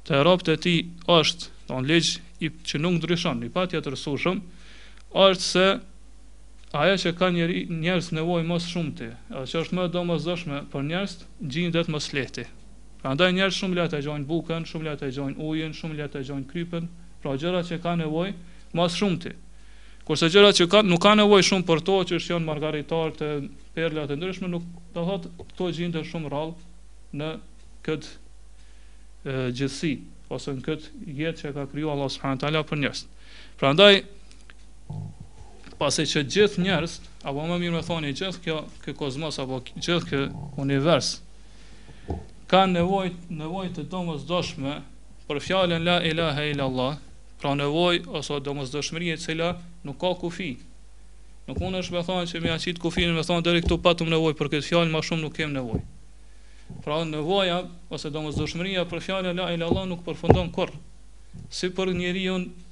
të 0.08 0.22
robët 0.26 0.52
e 0.54 0.58
tij 0.64 0.80
është, 1.08 1.46
do 1.48 1.52
të 1.52 1.72
thonë 1.72 1.90
ligj 1.92 2.10
i 2.42 2.50
që 2.66 2.80
nuk 2.82 2.98
ndryshon, 3.00 3.44
i 3.46 3.50
patja 3.54 3.82
të 3.86 3.94
rësushëm, 3.94 4.42
është 5.12 5.46
se 5.46 5.66
aja 6.82 6.96
që 7.04 7.14
ka 7.20 7.30
njeri 7.36 7.66
njerës 7.70 8.12
nevoj 8.16 8.42
mos 8.48 8.66
shumë 8.72 8.94
ti, 8.98 9.10
edhe 9.30 9.44
që 9.52 9.60
është 9.62 9.78
më 9.78 9.86
do 9.94 10.02
mos 10.08 10.26
dëshme 10.26 10.62
për 10.74 10.86
njerës, 10.88 11.16
gjindet 11.52 11.92
mos 11.92 12.10
lehti. 12.16 12.48
Pra 13.02 13.14
ndaj 13.18 13.32
njerës 13.38 13.60
shumë 13.62 13.78
le 13.80 13.86
e 13.92 14.02
gjojnë 14.08 14.28
buken, 14.30 14.66
shumë 14.70 14.88
le 14.88 14.96
e 14.98 15.12
gjojnë 15.14 15.38
ujin, 15.48 15.76
shumë 15.78 16.00
le 16.00 16.10
e 16.10 16.24
gjojnë 16.30 16.50
krypen, 16.52 16.90
pra 17.22 17.36
gjëra 17.38 17.62
që 17.68 17.80
ka 17.84 17.96
nevoj 18.00 18.34
mos 18.78 18.98
shumë 19.00 19.20
ti. 19.24 19.34
Kurse 20.02 20.32
gjërat 20.34 20.58
që 20.58 20.66
kanë 20.72 20.90
nuk 20.90 21.00
kanë 21.06 21.22
nevojë 21.22 21.46
shumë 21.46 21.66
për 21.68 21.82
to 21.86 21.96
që 22.10 22.18
janë 22.26 22.46
margaritarë 22.48 23.14
të 23.20 23.28
perla 23.76 24.08
ndryshme, 24.10 24.50
nuk 24.50 24.66
do 24.96 25.04
thotë 25.06 25.30
këto 25.44 25.68
gjinde 25.78 26.02
shumë 26.10 26.32
rallë 26.34 27.22
në 27.22 27.30
këtë 27.86 29.40
gjithësi 29.60 29.94
ose 30.36 30.54
në 30.56 30.64
këtë 30.66 31.12
jetë 31.20 31.42
që 31.42 31.52
ka 31.58 31.66
kriju 31.72 31.92
Allah 31.92 32.10
subhanahu 32.14 32.38
wa 32.40 32.46
taala 32.46 32.62
për 32.70 32.80
njerëz. 32.84 33.02
Prandaj 33.60 33.92
pasi 35.82 36.08
që 36.12 36.24
gjithë 36.36 36.64
njerëz 36.66 36.96
apo 37.30 37.46
më 37.50 37.58
mirë 37.66 37.76
me 37.80 37.84
thoni 37.88 38.14
gjithë 38.18 38.44
kjo 38.46 38.58
ky 38.86 38.96
kozmos 39.02 39.40
apo 39.44 39.60
gjithë 39.74 40.10
ky 40.10 40.20
univers 40.64 41.12
ka 42.52 42.64
nevojë 42.76 43.14
nevojë 43.42 43.74
të 43.78 43.86
domosdoshme 43.94 44.78
për 45.28 45.40
fjalën 45.48 45.86
la 45.88 46.00
ilaha 46.10 46.44
illa 46.52 46.66
allah, 46.68 46.96
pra 47.40 47.54
nevojë 47.56 48.02
ose 48.20 48.40
domosdoshmëri 48.44 49.12
e 49.14 49.16
cila 49.24 49.52
nuk 49.88 49.96
ka 50.04 50.12
kufi. 50.20 50.50
Nuk 51.48 51.58
mund 51.64 51.80
është 51.80 51.96
me 51.96 52.02
thonë 52.10 52.28
që 52.32 52.42
me 52.44 52.52
aqit 52.58 52.82
kufinë 52.84 53.16
me 53.16 53.24
thonë 53.26 53.46
dhe 53.46 53.62
këtu 53.66 53.80
patëm 53.86 54.12
nevojë 54.12 54.36
për 54.42 54.50
këtë 54.52 54.68
fjalë, 54.68 54.92
ma 54.94 55.00
shumë 55.02 55.24
nuk 55.24 55.38
kem 55.40 55.56
nevojë. 55.56 55.86
Pra 56.84 57.02
në 57.06 57.20
ose 57.90 58.10
do 58.16 58.22
për 58.92 59.02
fjale, 59.02 59.34
la 59.34 59.34
ilaha 59.34 59.54
illallah 59.56 59.86
nuk 59.90 60.04
përfundon 60.06 60.50
kërë. 60.56 60.80
Si 61.58 61.70
për 61.76 61.92
njeri 61.98 62.24
unë, 62.32 62.66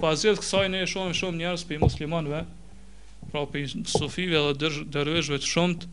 Pazit 0.00 0.38
kësaj 0.40 0.68
ne 0.72 0.80
shohim 0.86 1.14
shumë 1.16 1.38
njerëz 1.42 1.62
për 1.70 1.80
muslimanëve, 1.82 2.40
pra 3.32 3.42
për 3.54 3.72
sufive 3.94 4.42
dhe 4.62 4.70
dervishëve 4.96 5.38
të 5.44 5.48
shumt, 5.54 5.86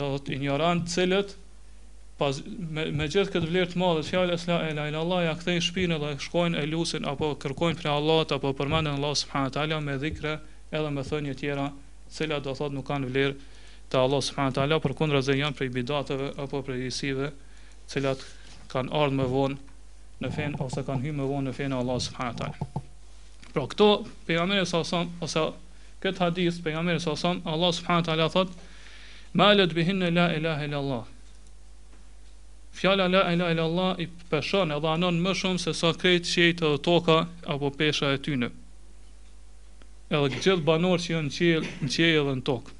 do 0.00 0.08
të 0.26 0.34
ignorant 0.36 0.88
cilët 0.92 1.32
pas 2.20 2.38
me, 2.76 2.84
me 3.00 3.04
gjithë 3.06 3.28
këtë 3.34 3.48
vlerë 3.50 3.70
të 3.72 3.78
madhe 3.80 4.00
të 4.04 4.08
fjalës 4.10 4.44
la 4.50 4.54
ilaha 4.70 4.86
ila 4.90 5.02
allah 5.04 5.20
ja 5.26 5.32
kthejnë 5.40 5.64
shpinë 5.68 5.98
dhe 6.02 6.12
shkojnë 6.24 6.62
e 6.62 6.68
lusin 6.72 7.04
apo 7.10 7.28
kërkojnë 7.42 7.76
prej 7.82 7.90
Allahut 7.92 8.32
apo 8.36 8.52
përmendin 8.60 8.96
Allah 8.96 9.12
subhanahu 9.20 9.52
taala 9.56 9.80
me 9.88 9.96
dhikre 10.04 10.32
edhe 10.80 10.90
me 10.96 11.04
thënie 11.10 11.36
të 11.36 11.40
tjera, 11.42 11.66
cilat 12.16 12.46
do 12.48 12.56
thotë 12.60 12.76
nuk 12.78 12.88
kanë 12.88 13.12
vlerë 13.12 13.36
te 13.92 14.00
Allah 14.02 14.24
subhanahu 14.30 14.56
taala 14.58 14.80
përkundër 14.86 15.22
se 15.28 15.36
janë 15.38 15.58
prej 15.60 15.68
bidateve 15.78 16.32
apo 16.46 16.62
prej 16.70 16.86
isive, 16.90 17.30
cilat 17.92 18.24
kanë 18.72 18.90
ardhur 19.02 19.20
më 19.22 19.30
vonë 19.36 19.62
në 20.22 20.30
fen 20.34 20.56
ose 20.62 20.82
kanë 20.86 21.04
hyrë 21.06 21.16
më 21.20 21.26
vonë 21.30 21.48
në 21.48 21.54
fen 21.56 21.74
e 21.74 21.78
Allahut 21.78 22.02
subhanahu 22.02 22.34
wa 22.34 22.44
taala. 22.44 22.84
Pra 23.52 23.66
këto 23.70 23.88
pejgamberi 24.26 24.64
sa 24.66 24.80
son 24.84 25.12
ose 25.24 25.44
këtë 26.02 26.22
hadith 26.24 26.58
pejgamberi 26.64 27.02
sa 27.02 27.14
son 27.16 27.40
Allah 27.46 27.72
subhanahu 27.76 28.02
wa 28.02 28.08
taala 28.10 28.28
thot 28.34 28.52
malet 29.32 29.74
bihin 29.76 30.02
la 30.14 30.26
ilaha 30.34 30.66
illa 30.66 30.78
Allah. 30.82 31.04
Fjala 32.78 33.08
la 33.08 33.22
ilaha 33.32 33.50
illa 33.54 33.64
Allah 33.70 33.98
i 34.02 34.06
peshon 34.30 34.74
edhe 34.74 34.90
anon 34.96 35.20
më 35.22 35.34
shumë 35.42 35.62
se 35.64 35.74
sa 35.74 35.92
krejt 35.94 36.26
qiejt 36.32 36.62
edhe 36.62 36.82
toka 36.82 37.26
apo 37.46 37.70
pesha 37.78 38.10
e 38.14 38.18
tyne. 38.18 38.50
Edhe 40.10 40.28
gjithë 40.34 40.62
banorët 40.66 41.04
që 41.06 41.14
janë 41.14 41.34
qiell, 41.36 41.66
në 41.84 41.92
qiell 41.94 42.20
edhe 42.22 42.34
në 42.40 42.44
tokë. 42.48 42.74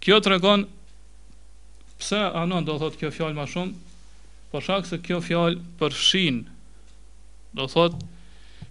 Kjo 0.00 0.16
tregon 0.24 0.62
pse 2.00 2.20
anon 2.42 2.64
do 2.68 2.76
thot 2.80 2.96
kjo 3.00 3.10
fjalë 3.16 3.36
më 3.40 3.44
shumë 3.52 3.89
për 4.50 4.58
po 4.58 4.60
shak 4.66 4.86
se 4.88 4.96
kjo 5.06 5.20
fjalë 5.22 5.60
përfshin 5.78 6.40
do 7.54 7.66
thot 7.70 7.94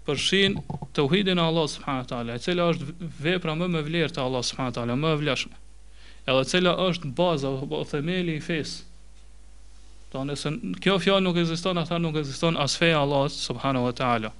përfshin 0.09 0.57
tauhidin 0.97 1.39
e 1.39 1.43
Allah 1.45 1.67
subhanahu 1.71 2.03
wa 2.03 2.09
taala, 2.11 2.35
e 2.35 2.43
cila 2.43 2.65
është 2.73 3.07
vepra 3.23 3.53
më 3.55 3.67
me 3.75 3.83
vlerë 3.87 4.13
te 4.17 4.21
Allah 4.23 4.43
subhanahu 4.43 4.73
wa 4.73 4.77
taala, 4.79 4.95
më 4.99 5.11
e 5.15 5.19
vlefshme. 5.21 5.57
Edhe 6.27 6.43
cila 6.51 6.73
është 6.89 7.11
baza 7.15 7.51
ose 7.63 7.89
themeli 7.93 8.35
i 8.35 8.41
fesë. 8.43 8.81
Do 10.11 10.23
nëse 10.27 10.51
kjo 10.83 10.95
fjalë 11.03 11.23
nuk 11.27 11.37
ekziston, 11.43 11.77
atë 11.83 11.99
nuk 12.01 12.17
ekziston 12.23 12.57
as 12.59 12.75
feja 12.79 12.97
e 12.97 13.03
Allah 13.05 13.27
subhanahu 13.35 13.85
wa 13.87 13.93
taala. 14.01 14.33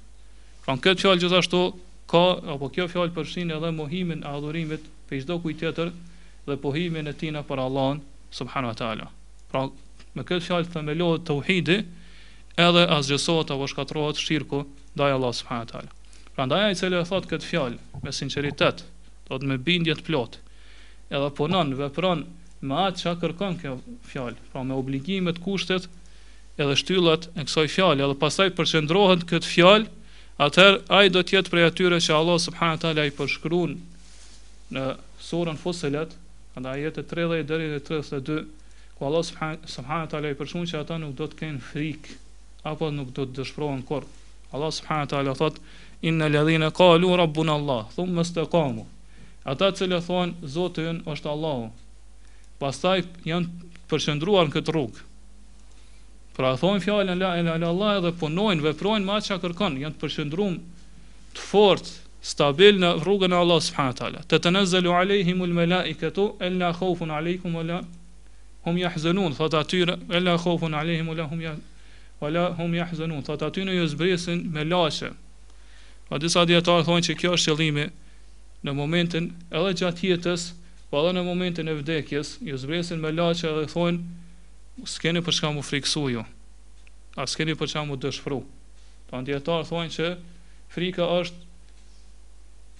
Pra 0.64 0.76
këtë 0.76 1.04
fjalë 1.06 1.22
gjithashtu 1.24 1.62
ka 2.10 2.24
apo 2.56 2.70
kjo 2.74 2.88
fjalë 2.92 3.14
përfshin 3.16 3.54
edhe 3.56 3.70
mohimin 3.80 4.26
e 4.26 4.30
adhurimit 4.34 4.88
për 5.08 5.22
çdo 5.24 5.38
kujt 5.44 5.62
tjetër 5.62 5.94
dhe 6.48 6.58
pohimin 6.64 7.06
e 7.06 7.14
tina 7.14 7.44
për 7.46 7.62
Allahun 7.68 8.02
subhanahu 8.40 8.74
wa 8.74 8.78
taala. 8.82 9.06
Pra 9.52 9.68
me 10.16 10.24
këtë 10.26 10.46
fjalë 10.48 10.70
themelohet 10.74 11.24
tauhidi 11.28 11.76
edhe 12.60 12.82
asgjësohet 12.98 13.52
apo 13.54 13.68
shkatrohet 13.70 14.18
shirku 14.20 14.64
ndaj 14.96 15.12
Allah 15.16 15.34
subhanahu 15.40 15.70
teala 15.72 16.30
prandaj 16.34 16.62
ai 16.68 16.78
cili 16.80 16.98
e 16.98 17.04
thot 17.10 17.28
këtë 17.30 17.50
fjalë 17.50 18.02
me 18.06 18.14
sinqeritet 18.18 18.82
do 19.30 19.38
të 19.38 19.50
me 19.52 19.58
bindje 19.70 19.94
të 20.00 20.06
plot 20.10 20.40
edhe 21.10 21.30
punon 21.38 21.72
vepron 21.78 22.24
me 22.68 22.80
atë 22.88 23.02
çka 23.04 23.14
kërkon 23.22 23.56
kjo 23.62 23.76
fjalë 24.10 24.50
pra 24.50 24.64
me 24.66 24.76
obligimet 24.82 25.38
kushtet 25.46 25.86
edhe 26.60 26.74
shtyllat 26.82 27.30
e 27.38 27.46
kësaj 27.46 27.68
fjale 27.76 28.04
edhe 28.06 28.18
pastaj 28.24 28.48
përqendrohen 28.58 29.22
këtë 29.30 29.52
fjalë 29.54 30.16
atëherë 30.46 30.82
ai 30.98 31.06
do 31.14 31.22
të 31.22 31.38
jetë 31.38 31.52
prej 31.54 31.68
atyre 31.70 32.02
që 32.08 32.16
Allah 32.18 32.42
subhanahu 32.46 32.82
teala 32.86 33.06
i 33.08 33.12
përshkruan 33.16 33.78
në 34.74 34.84
surën 35.22 35.58
Fusilat, 35.60 36.10
nga 36.60 36.70
ajeti 36.74 37.02
30 37.10 37.42
deri 37.48 37.66
në 37.72 37.78
32, 37.86 38.42
Allah 39.02 39.22
subhanahu 39.24 40.06
wa 40.06 40.10
ta'ala 40.12 40.28
i 40.28 40.36
përshumë 40.38 40.68
që 40.70 40.78
ata 40.84 40.98
nuk 41.00 41.14
do 41.18 41.24
të 41.32 41.38
kenë 41.40 41.60
frikë 41.70 42.16
apo 42.72 42.90
nuk 42.92 43.12
do 43.18 43.24
të 43.24 43.36
dëshpërohen 43.38 43.82
kurr. 43.88 44.04
Allah 44.52 44.72
subhanahu 44.78 45.06
wa 45.06 45.10
ta'ala 45.14 45.32
thot 45.38 45.56
inna 46.10 46.26
alladhina 46.28 46.68
qalu 46.80 47.08
rabbuna 47.20 47.54
allah 47.60 47.86
thumma 47.96 48.26
istaqamu. 48.26 48.84
Ata 49.54 49.70
që 49.72 49.88
le 49.92 50.00
thonë 50.08 50.44
Zoti 50.56 50.84
është 51.14 51.30
Allahu. 51.32 51.64
Pastaj 52.60 53.00
janë 53.24 53.48
përshëndruar 53.88 54.50
në 54.50 54.54
këtë 54.58 54.74
rrugë. 54.76 55.06
Pra 56.36 56.52
thonë 56.60 56.84
fjalën 56.84 57.16
la 57.24 57.30
ilaha 57.40 57.56
illa 57.56 57.70
allah 57.72 57.96
dhe 58.04 58.12
punojnë, 58.20 58.60
veprojnë 58.68 59.06
me 59.08 59.16
atë 59.16 59.30
që 59.30 59.38
kërkon, 59.46 59.78
janë 59.86 59.96
përshëndruar 60.04 60.58
të 61.38 61.46
fortë, 61.48 61.96
stabil 62.34 62.76
në 62.84 62.92
rrugën 63.00 63.32
e 63.32 63.38
Allah 63.40 63.62
subhanahu 63.64 63.96
wa 63.96 64.00
ta'ala. 64.02 64.20
Tatanzalu 64.34 64.92
aleihimul 65.00 65.56
malaikatu 65.62 66.28
inna 66.48 66.72
khawfun 66.82 67.16
aleikum 67.20 67.56
wa 67.56 67.64
la 67.72 67.80
hum 68.64 68.76
jahzenun, 68.76 69.32
thot 69.34 69.54
atyre, 69.54 69.98
ela 70.10 70.36
khofun 70.38 70.74
alehim, 70.74 71.08
o 71.10 72.28
la 72.30 72.52
hum 72.56 72.72
jahzenun, 72.74 73.22
thot 73.24 73.40
aty 73.42 73.64
ju 73.64 73.86
zbresin 73.86 74.50
me 74.52 74.64
lashe. 74.64 75.12
Pa 76.08 76.18
disa 76.18 76.44
djetarë 76.44 76.84
thonë 76.84 77.06
që 77.06 77.14
kjo 77.22 77.32
është 77.36 77.52
qëllimi 77.54 77.84
në 78.66 78.72
momentin 78.74 79.30
edhe 79.54 79.72
gjatë 79.78 80.08
jetës, 80.10 80.48
pa 80.90 80.98
po 80.98 81.04
edhe 81.06 81.12
në 81.16 81.22
momentin 81.28 81.70
e 81.70 81.76
vdekjes, 81.78 82.34
ju 82.42 82.58
zbresin 82.58 83.00
me 83.00 83.12
lashe 83.14 83.46
edhe 83.48 83.64
thonë, 83.70 84.02
s'keni 84.90 85.22
për 85.22 85.36
shka 85.38 85.52
mu 85.54 85.62
friksu 85.62 86.02
ju, 86.10 86.24
a 87.16 87.26
s'keni 87.30 87.54
për 87.60 87.70
shka 87.74 87.86
mu 87.86 87.96
dëshfru. 88.02 88.42
Pa 89.08 89.20
në 89.22 89.30
djetarë 89.30 89.68
thonë 89.70 89.94
që 89.96 90.10
frika 90.74 91.06
është 91.20 91.48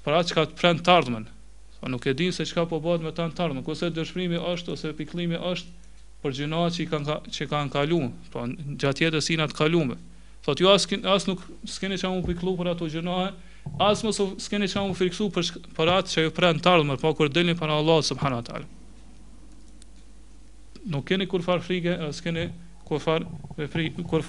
pra 0.04 0.20
që 0.26 0.34
ka 0.36 0.44
të 0.50 0.58
prend 0.60 0.82
të 0.84 0.92
ardhmen, 0.98 1.28
A 1.80 1.82
po 1.82 1.88
nuk 1.88 2.04
e 2.04 2.12
din 2.12 2.30
se 2.32 2.44
çka 2.44 2.66
po 2.68 2.76
bëhet 2.76 3.00
me 3.00 3.08
ta 3.16 3.24
në 3.24 3.32
tarmë, 3.40 3.62
ose 3.64 3.88
është 3.88 4.72
ose 4.74 4.88
pikëllimi 5.00 5.38
është 5.40 5.68
për 6.22 6.32
gjëra 6.36 6.60
që 6.76 6.84
kanë 6.92 7.06
ka, 7.08 7.16
që 7.32 7.44
kanë 7.48 7.72
kaluar, 7.72 8.10
po 8.34 8.44
gjatë 8.82 9.04
jetës 9.06 9.24
sina 9.30 9.46
të 9.48 9.56
kaluara. 9.56 9.96
Thot 10.44 10.60
ju 10.60 10.66
jo, 10.68 10.74
as 10.76 10.84
as 11.14 11.24
nuk 11.30 11.40
s'keni 11.72 11.96
çamu 12.00 12.20
pikëllu 12.28 12.52
për 12.60 12.68
ato 12.74 12.84
gjëra, 12.92 13.16
as 13.88 14.02
mos 14.04 14.20
s'keni 14.44 14.68
çamu 14.68 14.92
fiksu 14.98 15.30
për 15.32 15.50
për 15.78 15.92
atë 15.96 16.12
që 16.12 16.26
ju 16.26 16.34
pran 16.36 16.60
në 16.60 16.62
tarmë, 16.68 16.98
pa 17.00 17.14
kur 17.16 17.32
dëlni 17.32 17.56
para 17.62 17.80
Allahut 17.80 18.04
subhanahu 18.12 18.44
teala. 18.44 18.68
Nuk 20.84 21.08
keni 21.08 21.24
kur 21.32 21.40
far 21.48 21.64
frike, 21.64 21.96
as 22.10 22.20
keni 22.24 22.50
kur 22.88 23.00
far 23.04 23.24
veprim, 23.56 24.04
kur 24.04 24.20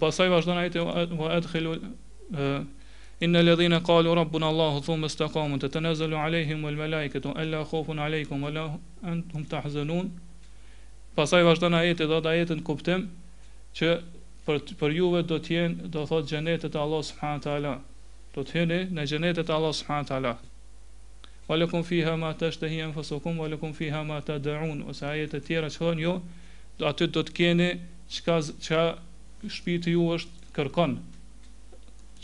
pasaj 0.00 0.28
vazhdon 0.28 0.58
ajeti 0.58 0.78
wa 0.80 1.28
adkhilu 1.32 1.74
inna 3.20 3.38
alladhina 3.38 3.78
qalu 3.80 4.14
rabbuna 4.14 4.46
allah 4.48 4.82
thumma 4.82 5.06
istaqamu 5.06 5.58
tatanazzalu 5.58 6.16
alayhim 6.18 6.64
al 6.64 6.76
malaikatu 6.76 7.32
alla 7.36 7.64
khawfun 7.64 7.98
alaykum 7.98 8.42
wala 8.42 8.78
të 9.02 9.44
tahzanun 9.50 10.10
pasaj 11.14 11.42
vazhdon 11.46 11.74
ajeti 11.78 12.06
do 12.06 12.18
të 12.20 12.28
ajetin 12.34 12.60
kuptim 12.66 13.00
që 13.78 13.90
për 14.46 14.56
për 14.80 14.90
juve 14.98 15.20
do 15.26 15.38
të 15.42 15.62
do 15.96 16.04
thot 16.06 16.24
xhenetet 16.28 16.74
e 16.74 16.78
Allah 16.78 17.02
subhanahu 17.10 17.42
taala 17.48 17.72
do 18.34 18.44
të 18.44 18.52
jeni 18.60 18.80
në 18.94 19.02
xhenetet 19.10 19.48
e 19.50 19.52
Allah 19.58 19.72
subhanahu 19.80 20.08
taala 20.10 21.82
fiha 21.88 22.16
ma 22.16 22.30
tashtahi 22.42 22.82
anfusukum 22.88 23.32
walakum 23.38 23.72
fiha 23.74 24.02
ma 24.06 24.18
tad'un 24.20 24.82
ose 24.90 25.06
ajete 25.06 25.40
tjera 25.46 25.68
që 25.70 25.98
jo 26.02 26.20
aty 26.90 27.04
do 27.16 27.22
të 27.22 27.32
keni 27.38 27.70
çka 28.12 28.36
çka 28.64 28.84
shpirti 29.44 29.92
ju 29.94 30.04
është 30.16 30.52
kërkon 30.56 30.96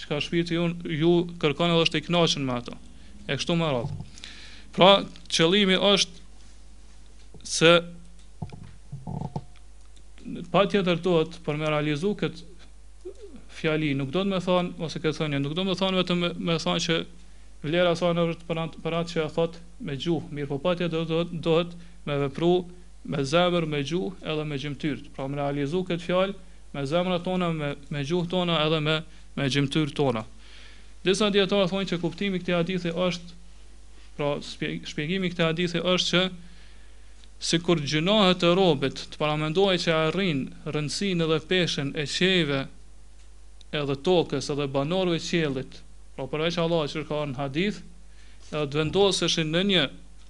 çka 0.00 0.20
shpirti 0.24 0.56
ju 0.56 0.62
ju 1.00 1.10
kërkon 1.42 1.72
edhe 1.74 1.84
është 1.84 2.00
i 2.00 2.04
kënaqur 2.08 2.44
me 2.46 2.56
ato 2.56 2.76
e 3.28 3.36
kështu 3.36 3.56
më 3.60 3.68
radhë 3.74 4.06
pra 4.76 4.90
qëllimi 5.28 5.76
është 5.92 6.22
se 7.52 7.72
pa 10.52 10.64
tjetër 10.70 11.02
për 11.44 11.56
me 11.60 11.68
realizu 11.72 12.14
këtë 12.22 12.48
fjali, 13.62 13.92
nuk 13.94 14.08
do 14.10 14.22
të 14.24 14.28
me 14.32 14.38
thonë, 14.42 14.70
ose 14.82 14.98
këtë 14.98 15.18
thënje, 15.20 15.38
nuk 15.44 15.52
do 15.54 15.62
të 15.62 15.68
me 15.68 15.74
thonë 15.78 15.98
vetë 16.00 16.14
me, 16.18 16.28
me 16.48 16.54
thonë 16.58 16.80
që 16.82 16.94
vlera 17.62 17.92
sa 17.94 18.08
në 18.16 18.24
vërtë 18.30 18.80
për 18.82 18.94
atë 18.98 19.10
që 19.12 19.20
e 19.22 19.26
thotë 19.36 19.60
me 19.86 19.94
gjuhë, 20.02 20.30
mirë 20.34 20.48
po 20.50 20.58
patje 20.64 20.88
do, 20.90 21.04
do, 21.06 21.20
do, 21.30 21.54
me 22.08 22.16
vepru 22.24 22.54
me 23.12 23.22
zemër, 23.26 23.66
me 23.70 23.80
gjuhë 23.86 24.24
edhe 24.32 24.46
me 24.48 24.58
gjimëtyrët 24.62 25.12
pra 25.14 25.28
me 25.30 25.38
realizu 25.38 25.84
këtë 25.86 26.06
fjallë 26.08 26.34
me 26.72 26.86
zemrat 26.86 27.24
tona, 27.24 27.52
me, 27.54 27.74
me 27.90 28.04
tona 28.30 28.58
edhe 28.66 28.80
me, 28.82 29.02
me 29.36 29.48
gjimtyr 29.50 29.92
tona. 29.94 30.24
Disa 31.04 31.28
dietarë 31.34 31.68
thonë 31.72 31.88
që 31.92 31.98
kuptimi 32.02 32.40
këtë 32.40 32.54
hadithi 32.56 32.92
është, 33.06 33.34
pra 34.16 34.28
shpjegimi 34.92 35.32
këtë 35.32 35.46
hadithi 35.50 35.82
është 35.82 36.08
që 36.08 36.22
si 37.42 37.58
kur 37.66 37.80
gjynohet 37.90 38.38
të 38.42 38.52
robit 38.56 39.00
të 39.12 39.18
paramendoj 39.20 39.74
që 39.84 39.94
arrin 39.98 40.44
rëndësinë 40.76 41.26
edhe 41.26 41.40
peshen 41.50 41.90
e 41.98 42.04
qeve 42.06 42.60
edhe 43.80 43.96
tokës 44.06 44.50
edhe 44.54 44.68
banorve 44.78 45.18
qelit, 45.30 45.80
pra 46.14 46.28
përveç 46.30 46.60
Allah 46.64 46.86
që 46.92 47.02
ka 47.08 47.24
në 47.32 47.40
hadith, 47.40 47.82
edhe 48.52 48.64
të 48.70 48.80
vendosëshin 48.82 49.50
në 49.56 49.64
një 49.72 49.84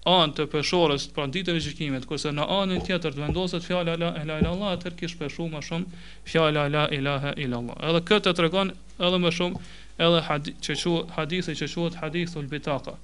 anë 0.08 0.34
të 0.34 0.44
peshorës 0.52 1.04
pra 1.14 1.28
ditën 1.30 1.54
e 1.54 1.60
gjykimit, 1.62 2.06
kurse 2.10 2.32
në 2.34 2.46
anën 2.50 2.80
tjetër 2.86 3.14
të 3.14 3.20
vendoset 3.22 3.62
fjala 3.62 3.94
la 4.00 4.08
ilaha 4.18 4.38
illa 4.38 4.50
allah, 4.50 4.72
atëherë 4.78 4.96
kish 4.98 5.14
peshu 5.18 5.44
më 5.52 5.60
shumë 5.62 6.00
fjala 6.32 6.64
la 6.74 6.84
ilaha 6.96 7.30
illa 7.44 7.60
allah. 7.62 7.76
Edhe 7.90 8.00
këtë 8.10 8.32
tregon 8.40 8.72
edhe 8.98 9.20
më 9.22 9.30
shumë 9.38 9.62
edhe 10.06 10.22
hadith 10.26 10.58
që 10.64 10.76
quhet 10.82 11.14
hadithi 11.18 11.54
që 11.60 11.68
quhet 11.74 12.00
hadithul 12.02 12.50
bitaka. 12.50 12.96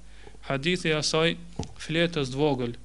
Hadithi 0.49 0.89
i 0.91 0.97
asaj 0.99 1.37
fletës 1.85 2.33
vogël, 2.35 2.75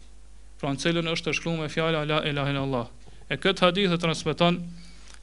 pra 0.60 0.70
në 0.74 0.82
cilën 0.84 1.10
është 1.16 1.34
shkruar 1.40 1.58
me 1.64 1.68
fjala 1.74 2.04
la 2.06 2.22
ilaha 2.30 2.54
illa 2.54 2.62
allah. 2.70 2.88
E 3.28 3.36
këtë 3.42 3.66
hadith 3.66 3.90
e 3.90 3.98
transmeton 3.98 4.62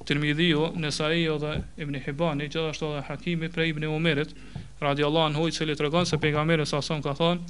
Tirmidhiu, 0.01 0.67
Nesai 0.83 1.23
dhe 1.43 1.51
Ibn 1.77 1.95
Hibani, 2.03 2.47
gjithashtu 2.49 2.87
edhe 2.91 3.01
Hakimi 3.07 3.49
prej 3.53 3.69
Ibn 3.75 3.83
Umerit, 3.93 4.33
radiallahu 4.81 5.29
anhu, 5.31 5.45
i 5.47 5.51
cili 5.53 5.75
tregon 5.77 6.05
se 6.09 6.17
pejgamberi 6.17 6.65
sa 6.65 6.81
son 6.81 7.03
ka 7.05 7.13
thonë 7.13 7.41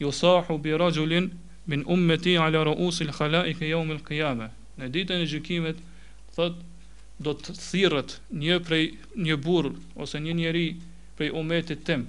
yusahu 0.00 0.58
bi 0.58 0.70
rajulin 0.78 1.30
min 1.66 1.84
ummati 1.86 2.38
ala 2.38 2.64
rausil 2.64 3.10
khalaik 3.12 3.60
yawm 3.60 3.90
al-qiyamah. 3.90 4.50
Në 4.78 4.88
ditën 4.90 5.22
e 5.22 5.28
gjykimit 5.30 5.78
thot 6.34 6.58
do 7.22 7.34
të 7.38 7.54
thirrët 7.58 8.16
një 8.34 8.58
prej 8.66 8.84
një 9.14 9.36
burr 9.44 9.70
ose 10.02 10.18
një 10.18 10.34
njeri 10.40 10.66
prej 11.16 11.30
umetit 11.38 11.84
tim. 11.86 12.08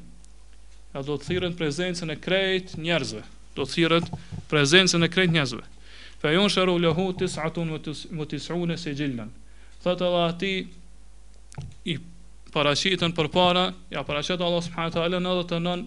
A 0.98 1.04
do 1.06 1.16
të 1.18 1.30
thirrën 1.30 1.54
prezencën 1.60 2.10
e 2.10 2.16
krejt 2.18 2.74
njerëzve. 2.82 3.22
Do 3.56 3.64
të 3.66 3.72
thirrët 3.76 4.10
prezencën 4.50 5.06
e 5.06 5.10
krejt 5.12 5.32
njerëzve. 5.36 5.62
Fa 6.20 6.32
yun 6.34 6.50
sharu 6.50 6.78
lahu 6.82 7.12
tis'atun 7.20 7.70
wa 8.18 8.26
tis'un 8.34 8.76
sijillan. 8.78 9.30
Thot 9.84 10.02
Allah 10.02 10.34
ti 10.40 10.68
i 11.86 11.98
paraqiten 12.52 13.14
përpara, 13.14 13.70
ja 13.92 14.02
paraqet 14.04 14.42
Allah 14.42 14.64
subhanahu 14.64 14.92
wa 14.92 14.98
taala 14.98 15.20
99 15.20 15.86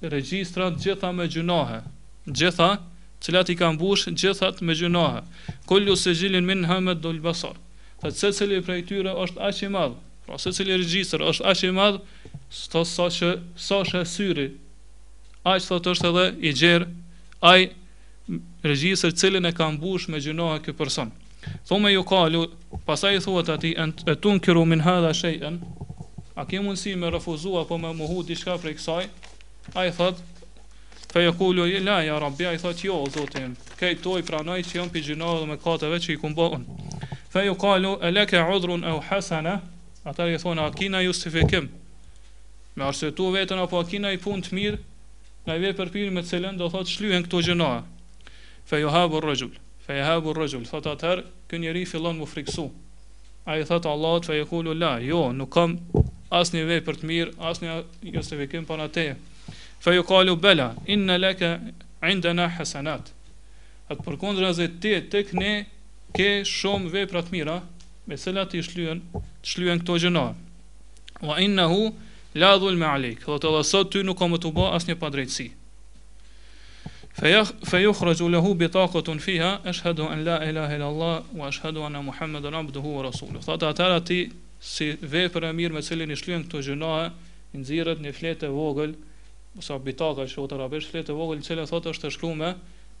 regjistrat 0.00 0.76
gjitha 0.82 1.12
me 1.12 1.26
gjunahe, 1.28 1.80
gjitha 2.26 2.76
cilat 3.20 3.48
i 3.48 3.56
kam 3.56 3.78
bush 3.78 4.08
gjithat 4.08 4.60
me 4.60 4.74
gjunahe, 4.74 5.22
kollu 5.66 5.96
se 5.96 6.14
gjilin 6.14 6.44
min 6.44 6.66
hëmet 6.68 7.00
do 7.00 7.12
lëbasar, 7.12 7.56
të 8.02 8.12
se 8.12 8.32
cili 8.36 8.60
prej 8.62 8.84
tyre 8.88 9.14
është 9.24 9.40
aqë 9.48 9.66
i 9.66 9.72
madhë, 9.74 9.96
pra 10.26 10.38
se 10.38 10.52
cili 10.52 10.76
regjistr 10.76 11.24
është 11.24 11.48
aqë 11.50 11.70
i 11.70 11.74
madhë, 11.80 12.00
sa 12.50 12.84
sa 12.84 13.08
që 13.12 13.32
sa 13.56 13.80
shë 13.84 14.04
syri, 14.08 14.48
aqë 15.42 15.66
thot 15.66 15.90
është 15.94 16.12
edhe 16.12 16.26
i 16.48 16.52
gjerë, 16.56 16.90
aj 17.40 17.66
regjistr 18.64 19.16
cilin 19.16 19.48
e 19.48 19.54
kam 19.56 19.80
bush 19.80 20.08
me 20.08 20.20
gjunahe 20.20 20.60
kë 20.64 20.76
person. 20.78 21.10
Thome 21.66 21.92
ju 21.94 22.04
kalu, 22.04 22.44
pasaj 22.84 23.16
i 23.16 23.20
thot 23.24 23.48
ati, 23.48 23.72
e 24.06 24.14
tunë 24.14 24.44
kiru 24.44 24.66
min 24.68 24.84
hëdha 24.84 25.14
shejën, 25.16 25.62
a 26.38 26.46
ke 26.46 26.60
mundësi 26.62 26.92
me 26.96 27.08
refuzu 27.10 27.56
apo 27.64 27.78
me 27.82 27.90
muhu 27.96 28.22
diçka 28.26 28.54
prej 28.62 28.76
kësaj? 28.78 29.08
Ai 29.76 29.90
thot, 29.92 30.20
fa 31.10 31.18
la 31.20 32.02
ya 32.04 32.18
rabbi, 32.22 32.46
ai 32.46 32.56
thot 32.58 32.78
jo 32.84 33.04
zotim, 33.10 33.56
ke 33.76 33.94
toj 33.98 34.22
pranoj 34.22 34.60
që 34.62 34.74
jam 34.78 34.88
pijinor 34.88 35.40
dhe 35.42 35.46
me 35.48 35.56
kateve 35.58 35.98
që 35.98 36.14
i 36.14 36.16
kumbon. 36.16 36.62
Fa 37.28 37.42
yuqalu 37.44 37.98
alaka 38.00 38.36
e 38.36 38.40
aw 38.86 39.00
hasana, 39.10 39.60
ata 40.04 40.26
i 40.30 40.38
thonë 40.38 40.62
a 40.62 40.70
kina 40.72 41.00
justifikim. 41.02 41.68
Me 42.76 42.84
arsyetu 42.84 43.32
vetën, 43.34 43.58
apo 43.58 43.78
a 43.80 43.84
kina 43.84 44.12
i 44.14 44.18
pun 44.18 44.40
të 44.40 44.54
mirë, 44.54 44.78
na 45.46 45.54
vej 45.58 45.74
përpirim 45.74 46.14
me 46.14 46.22
celën 46.22 46.56
do 46.56 46.68
thot 46.70 46.86
shlyhen 46.86 47.24
këto 47.26 47.40
gjinohë 47.48 47.82
Fa 48.68 48.76
yuhabu 48.78 49.16
ar-rajul, 49.18 49.50
fa 49.80 49.96
ar-rajul, 50.16 50.68
thot 50.70 50.86
atëherë 50.86 51.24
kë 51.48 51.84
fillon 51.90 52.16
mu 52.16 52.26
friksu. 52.26 52.70
Ai 53.44 53.60
i 53.60 53.64
Allah 53.68 54.20
të 54.20 54.74
la, 54.76 54.98
jo, 55.00 55.32
nuk 55.32 55.48
kam 55.52 55.78
as 56.30 56.52
një 56.52 56.62
vej 56.68 56.78
për 56.86 56.98
të 57.00 57.08
mirë, 57.08 57.32
as 57.40 57.60
një 57.64 57.76
justifikim 58.12 58.66
për 58.68 58.82
atë 58.84 58.94
teje. 58.94 59.16
Fe 59.80 59.94
ju 59.96 60.04
kalu 60.04 60.34
bela, 60.36 60.70
in 60.86 61.06
në 61.08 61.16
leke, 61.22 61.52
inda 62.04 62.32
në 62.36 62.48
hasanat. 62.58 63.12
Atë 63.88 64.04
përkondër 64.04 64.48
e 64.50 64.54
zëjtë 64.58 64.80
ti, 64.82 64.94
të 65.12 65.22
këne, 65.30 65.52
ke 66.16 66.28
shumë 66.48 66.90
vej 66.94 67.06
për 67.12 67.22
të 67.28 67.34
mira, 67.36 67.58
me 68.08 68.16
cëla 68.20 68.44
të 68.48 68.60
shlujen, 68.66 69.00
të 69.44 69.54
shlujen 69.54 69.80
këto 69.82 69.98
gjëna. 70.04 70.26
Wa 71.24 71.38
in 71.42 71.56
në 71.58 71.64
hu, 71.72 71.82
la 72.38 72.54
dhul 72.60 72.76
me 72.78 72.88
alik, 72.88 73.24
dhe 73.24 73.38
të 73.42 73.54
lasot 73.54 73.88
ty 73.92 74.04
nuk 74.04 74.18
kam 74.20 74.36
të 74.36 74.52
ba 74.56 74.74
as 74.76 74.84
një 74.88 74.98
padrejtësi. 75.00 75.48
Fe 77.18 77.78
ju 77.82 77.90
khrëgju 77.98 78.28
lehu 78.30 78.52
bitakot 78.54 79.08
unë 79.14 79.24
fiha, 79.24 79.48
është 79.72 79.88
hëdo 79.88 80.10
en 80.12 80.20
la 80.28 80.36
ilahe 80.46 80.76
lë 80.78 80.86
Allah, 80.86 81.16
wa 81.34 81.48
është 81.50 81.66
hëdo 81.66 81.86
en 81.88 81.96
e 81.98 82.02
Muhammed 82.06 82.44
rabduhu 82.44 82.92
wa 82.98 83.08
rasullu. 83.08 83.40
Thata 83.42 83.72
atëra 83.72 84.00
ti, 84.06 84.20
si 84.60 84.94
vepër 85.00 85.46
e 85.48 85.52
mirë 85.54 85.74
me 85.78 85.82
cilin 85.84 86.10
i 86.10 86.16
shlyen 86.18 86.44
këto 86.46 86.60
gjunahe, 86.68 87.08
i 87.54 87.58
nxirret 87.62 88.00
një 88.02 88.12
fletë 88.16 88.48
e 88.48 88.50
vogël, 88.54 88.94
ose 89.58 89.76
bitaka 89.84 90.26
e 90.26 90.30
shoqëta 90.30 90.58
rabesh 90.60 90.88
fletë 90.90 91.14
e 91.14 91.18
vogël, 91.18 91.40
i 91.40 91.46
cila 91.46 91.66
thotë 91.68 91.94
është 91.94 92.10
e 92.10 92.14
shkruar 92.14 92.36
me 92.40 92.50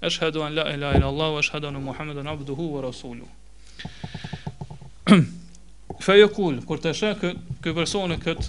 ashhadu 0.06 0.42
an 0.46 0.54
la 0.54 0.64
ilaha 0.74 0.98
illa 1.00 1.10
allah 1.10 1.32
wa 1.34 1.42
ashhadu 1.42 1.68
anna 1.68 1.80
muhammeden 1.82 2.26
abduhu 2.30 2.68
wa 2.76 2.82
rasuluhu. 2.86 3.28
Fai 5.98 6.20
qul 6.30 6.60
kur 6.64 6.78
të 6.78 6.92
shaq 6.94 7.18
kë 7.24 7.30
ky 7.64 7.72
personi 7.74 8.16
kët 8.22 8.44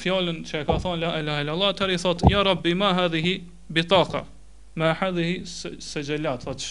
fjalën 0.00 0.40
që 0.48 0.62
e 0.62 0.64
ka 0.68 0.78
thon 0.80 0.96
la 1.02 1.12
ilaha 1.20 1.44
illa 1.44 1.52
allah 1.58 1.74
tani 1.76 1.98
thot 2.00 2.24
ya 2.32 2.40
rabbi 2.46 2.72
ma 2.74 2.94
hadhihi 2.96 3.34
bitaka 3.68 4.24
ma 4.80 4.94
hadhihi 4.96 5.44
sajalat 5.44 6.48
thotë. 6.48 6.68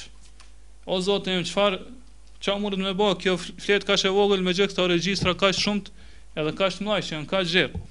o 0.87 0.97
zot 1.03 1.27
im 1.27 1.43
çfar 1.45 1.77
Qa 2.39 2.55
mundet 2.59 2.79
me 2.79 2.93
bo, 2.93 3.07
kjo 3.17 3.35
fletë 3.39 3.85
ka 3.89 3.95
shë 3.97 4.11
vogël 4.13 4.43
me 4.45 4.53
gjithë 4.53 4.75
të 4.77 4.83
regjistra 4.91 5.33
ka 5.41 5.49
shë 5.53 5.63
shumët 5.65 5.87
edhe 6.41 6.53
ka 6.59 6.67
shë 6.73 6.85
mlajë 6.85 7.05
që 7.07 7.13
janë 7.15 7.29
ka 7.31 7.41
gjerë. 7.51 7.81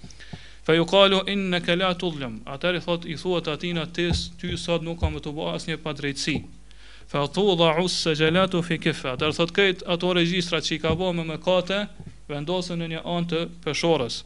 Fe 0.67 0.77
ju 0.77 0.85
kalu 0.93 1.19
in 1.33 1.43
në 1.51 1.61
kela 1.67 1.89
të 1.99 2.11
dhëllëm, 2.13 2.37
atër 2.55 2.79
i 2.81 2.85
thot 2.85 3.07
i 3.07 3.17
thuat 3.23 3.51
atina 3.53 3.87
tes 3.97 4.23
ty 4.41 4.53
sot 4.65 4.87
nuk 4.87 5.01
kam 5.03 5.19
të 5.27 5.33
bo 5.39 5.49
asë 5.55 5.73
një 5.73 5.81
padrejtësi. 5.85 6.37
Fe 7.11 7.25
thu 7.35 7.45
dha 7.59 7.73
usë 7.83 7.97
se 7.99 8.15
gjelatu 8.23 8.63
fi 8.67 8.79
kife, 8.83 9.09
atër 9.17 9.35
thot 9.39 9.55
kejt 9.59 9.83
ato 9.97 10.15
regjistra 10.19 10.63
që 10.67 10.75
i 10.79 10.83
ka 10.85 10.95
bo 10.99 11.11
me 11.15 11.27
me 11.29 11.41
kate, 11.49 11.81
vendosën 12.31 12.79
në 12.83 12.89
një 12.95 13.03
anë 13.17 13.31
të 13.35 13.45
pëshorës. 13.67 14.21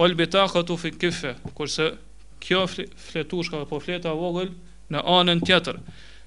Ol 0.00 0.16
bita 0.20 0.46
këtu 0.54 0.76
fi 0.84 0.92
kife, 1.00 1.34
kurse 1.56 1.90
kjo 2.44 2.64
fletushka 2.72 3.64
po 3.70 3.80
fleta 3.84 4.16
vogël 4.20 4.52
në 4.92 5.04
anën 5.20 5.44
tjetër 5.48 5.82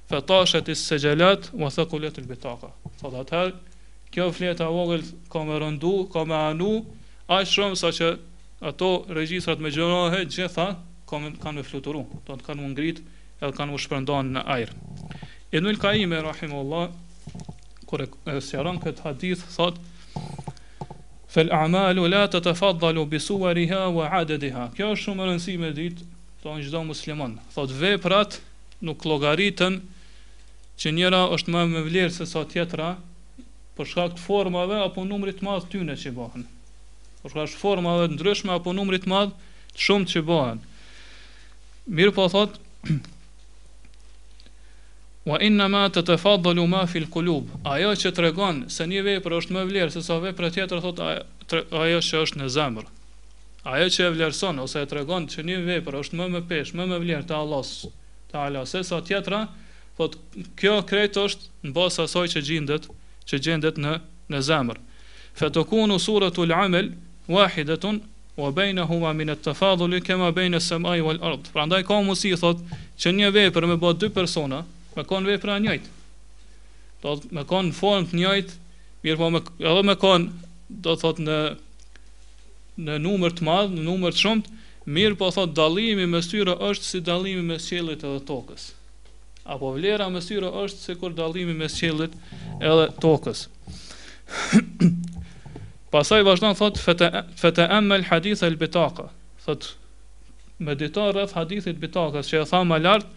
fatashat 0.10 0.68
i 0.70 0.76
sejelet, 0.76 1.50
wa 1.54 1.70
thëkullet 1.72 2.18
i 2.20 2.26
bitaka. 2.28 2.70
Tha 3.00 3.10
her 3.10 3.20
atëherë, 3.24 3.54
kjo 4.14 4.28
fleta 4.36 4.68
vogël 4.74 5.04
ka 5.32 5.44
me 5.48 5.60
rëndu, 5.62 5.96
ka 6.14 6.24
me 6.28 6.36
anu, 6.52 6.74
a 7.30 7.44
shumë 7.46 7.78
sa 7.80 7.92
që 7.96 8.14
ato 8.70 8.92
regjistrat 9.12 9.60
me 9.64 9.72
gjërohe 9.72 10.26
gjitha 10.28 10.68
kanë 11.10 11.54
me 11.56 11.64
fluturu, 11.64 12.06
do 12.26 12.36
të 12.36 12.46
kanë 12.48 12.62
më 12.64 12.70
ngrit 12.74 13.00
edhe 13.44 13.52
kanë 13.58 13.72
më 13.76 13.80
shpërndon 13.86 14.32
në 14.38 14.44
ajrë. 14.56 15.26
E 15.54 15.62
nëllë 15.62 15.82
ka 15.82 15.92
ime, 15.98 16.20
rahim 16.26 16.54
Allah, 16.58 16.88
kërë 17.90 18.08
e 18.10 18.76
këtë 18.86 19.06
hadith, 19.06 19.44
thot, 19.56 19.78
fel 21.30 21.50
amalu 21.54 22.08
la 22.10 22.26
të 22.30 22.40
të 22.46 22.54
faddalu 22.58 23.04
bisuariha 23.10 23.88
wa 23.94 24.08
adediha. 24.20 24.68
Kjo 24.78 24.92
është 24.94 25.04
shumë 25.08 25.30
rëndësi 25.30 25.74
ditë, 25.80 26.08
do 26.44 26.58
çdo 26.60 26.82
musliman. 26.90 27.38
Thot, 27.54 27.72
veprat 27.72 28.40
nuk 28.84 29.06
logaritën 29.08 29.80
që 30.84 30.92
njëra 30.98 31.20
është 31.32 31.52
më 31.56 31.60
me 31.72 31.82
vlerë 31.86 32.12
se 32.12 32.26
sa 32.28 32.42
tjetra 32.52 32.90
për 33.78 33.88
shkak 33.88 34.16
të 34.18 34.24
formave 34.26 34.82
apo 34.84 35.06
numrit 35.08 35.38
të 35.40 35.46
madh 35.48 35.70
tyne 35.72 35.96
që 36.02 36.12
bëhen. 36.18 36.44
Për 37.24 37.32
shkak 37.32 37.54
të 37.56 37.62
formave 37.62 38.10
të 38.12 38.18
ndryshme 38.18 38.52
apo 38.58 38.74
numrit 38.76 39.06
të 39.06 39.12
madh 39.14 39.32
të 39.72 39.86
shumtë 39.86 40.14
që 40.16 40.24
bëhen. 40.28 40.60
Mirë 41.98 42.14
po 42.20 42.26
thot. 42.36 42.60
Wa 45.30 45.38
inna 45.48 45.70
ma 45.72 45.86
tatafaddalu 45.96 46.66
ma 46.76 46.82
fil 46.92 47.08
al-qulub. 47.08 47.54
Ajo 47.64 47.94
që 48.04 48.12
tregon 48.20 48.62
se 48.76 48.84
një 48.92 49.06
vepër 49.08 49.38
është 49.40 49.56
më 49.56 49.64
e 49.64 49.66
vlerë 49.72 49.96
se 49.98 50.04
sa 50.04 50.18
vepra 50.20 50.52
tjetra 50.52 50.82
thot 50.84 51.00
ajo 51.00 52.02
që 52.12 52.22
është 52.26 52.42
në 52.44 52.50
zemër. 52.60 52.92
Ajo 53.72 53.88
që 53.96 54.08
e 54.10 54.14
vlerëson 54.20 54.60
ose 54.68 54.84
e 54.84 54.90
tregon 54.92 55.30
që 55.32 55.48
një 55.48 55.62
vepër 55.74 56.02
është 56.04 56.20
më 56.20 56.28
më 56.36 56.44
pesh, 56.52 56.74
më 56.76 56.90
më 56.92 57.00
vlerë 57.08 57.28
te 57.32 57.40
Allahu, 57.40 57.92
te 58.32 58.66
se 58.74 58.82
sa 58.90 59.00
tjetra, 59.08 59.46
Po 59.98 60.10
kjo 60.58 60.78
kret 60.90 61.18
është 61.22 61.68
në 61.68 61.72
bazë 61.76 62.06
asaj 62.08 62.28
që 62.34 62.42
gjendet, 62.48 62.88
që 63.30 63.40
gjendet 63.46 63.78
në 63.84 63.92
në 64.34 64.40
zemër. 64.48 64.80
Fa 65.38 65.50
takunu 65.58 66.00
suratul 66.02 66.54
amal 66.58 66.88
wahidatun 67.36 68.00
wa 68.42 68.50
baynahuma 68.60 69.12
min 69.18 69.30
at-tafadhuli 69.36 70.00
kama 70.08 70.32
bayna 70.38 70.58
as-samai 70.62 70.98
wal-ard. 71.06 71.52
Prandaj 71.54 71.84
ka 71.90 72.00
mosi 72.08 72.32
thot 72.44 72.64
që 73.04 73.14
një 73.20 73.30
vepër 73.36 73.68
me 73.74 73.78
bëj 73.84 73.94
dy 74.02 74.10
persona, 74.18 74.64
me 74.98 75.04
kanë 75.04 75.34
vepra 75.34 75.60
njëjtë 75.62 75.88
Do 77.04 77.14
thotë 77.14 77.36
me 77.36 77.44
kanë 77.52 77.74
formë 77.78 78.08
të 78.10 78.18
njëjt, 78.22 78.50
mirë 79.06 79.18
po 79.22 79.30
me 79.36 79.40
edhe 79.60 79.82
me 79.90 79.96
kanë 80.04 80.30
do 80.86 80.94
të 80.96 81.02
thotë 81.04 81.24
në 81.28 81.38
në 82.88 82.96
numër 83.06 83.34
të 83.38 83.46
madh, 83.48 83.74
në 83.78 83.82
numër 83.88 84.14
të 84.16 84.20
shumtë, 84.26 84.62
mirë 84.98 85.18
po 85.20 85.30
thot 85.36 85.54
dallimi 85.58 86.08
mes 86.14 86.30
tyre 86.32 86.56
është 86.70 86.90
si 86.90 87.02
dallimi 87.10 87.44
mes 87.52 87.68
qiellit 87.70 88.02
edhe 88.08 88.24
tokës 88.30 88.72
apo 89.44 89.72
vlera 89.76 90.08
më 90.10 90.22
syro 90.24 90.50
është 90.64 90.82
se 90.86 90.96
kur 91.00 91.14
dalimi 91.18 91.54
me 91.58 91.68
sëllit 91.70 92.16
edhe 92.60 92.86
tokës. 93.04 93.48
Pasaj 95.94 96.24
vazhdan 96.26 96.56
thot, 96.58 96.80
fete 96.80 97.62
e 97.68 97.70
emel 97.78 98.08
hadithë 98.08 98.48
e 98.48 98.54
lbitaka, 98.56 99.10
thot, 99.46 99.74
medita 100.64 101.10
dita 101.14 101.28
hadithit 101.36 101.78
bitakës 101.82 102.32
që 102.32 102.42
e 102.42 102.48
tha 102.50 102.64
më 102.66 102.80
lartë, 102.82 103.12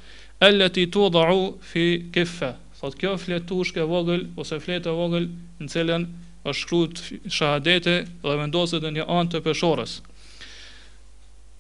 elleti 0.46 0.82
leti 0.82 0.92
tu 0.92 1.06
dhau 1.14 1.38
fi 1.70 1.86
kiffe, 2.12 2.50
thot, 2.80 2.98
kjo 3.00 3.14
fletu 3.22 3.62
shke 3.64 3.86
vogël, 3.88 4.26
ose 4.36 4.58
flete 4.60 4.92
vogël 4.92 5.30
në 5.62 5.70
cilën 5.72 6.04
është 6.46 6.60
shkrut 6.66 7.04
shahadete 7.32 7.94
dhe 8.26 8.36
vendosët 8.42 8.82
dhe 8.84 8.92
një 8.98 9.06
anë 9.14 9.32
të 9.34 9.40
pëshorës. 9.46 9.94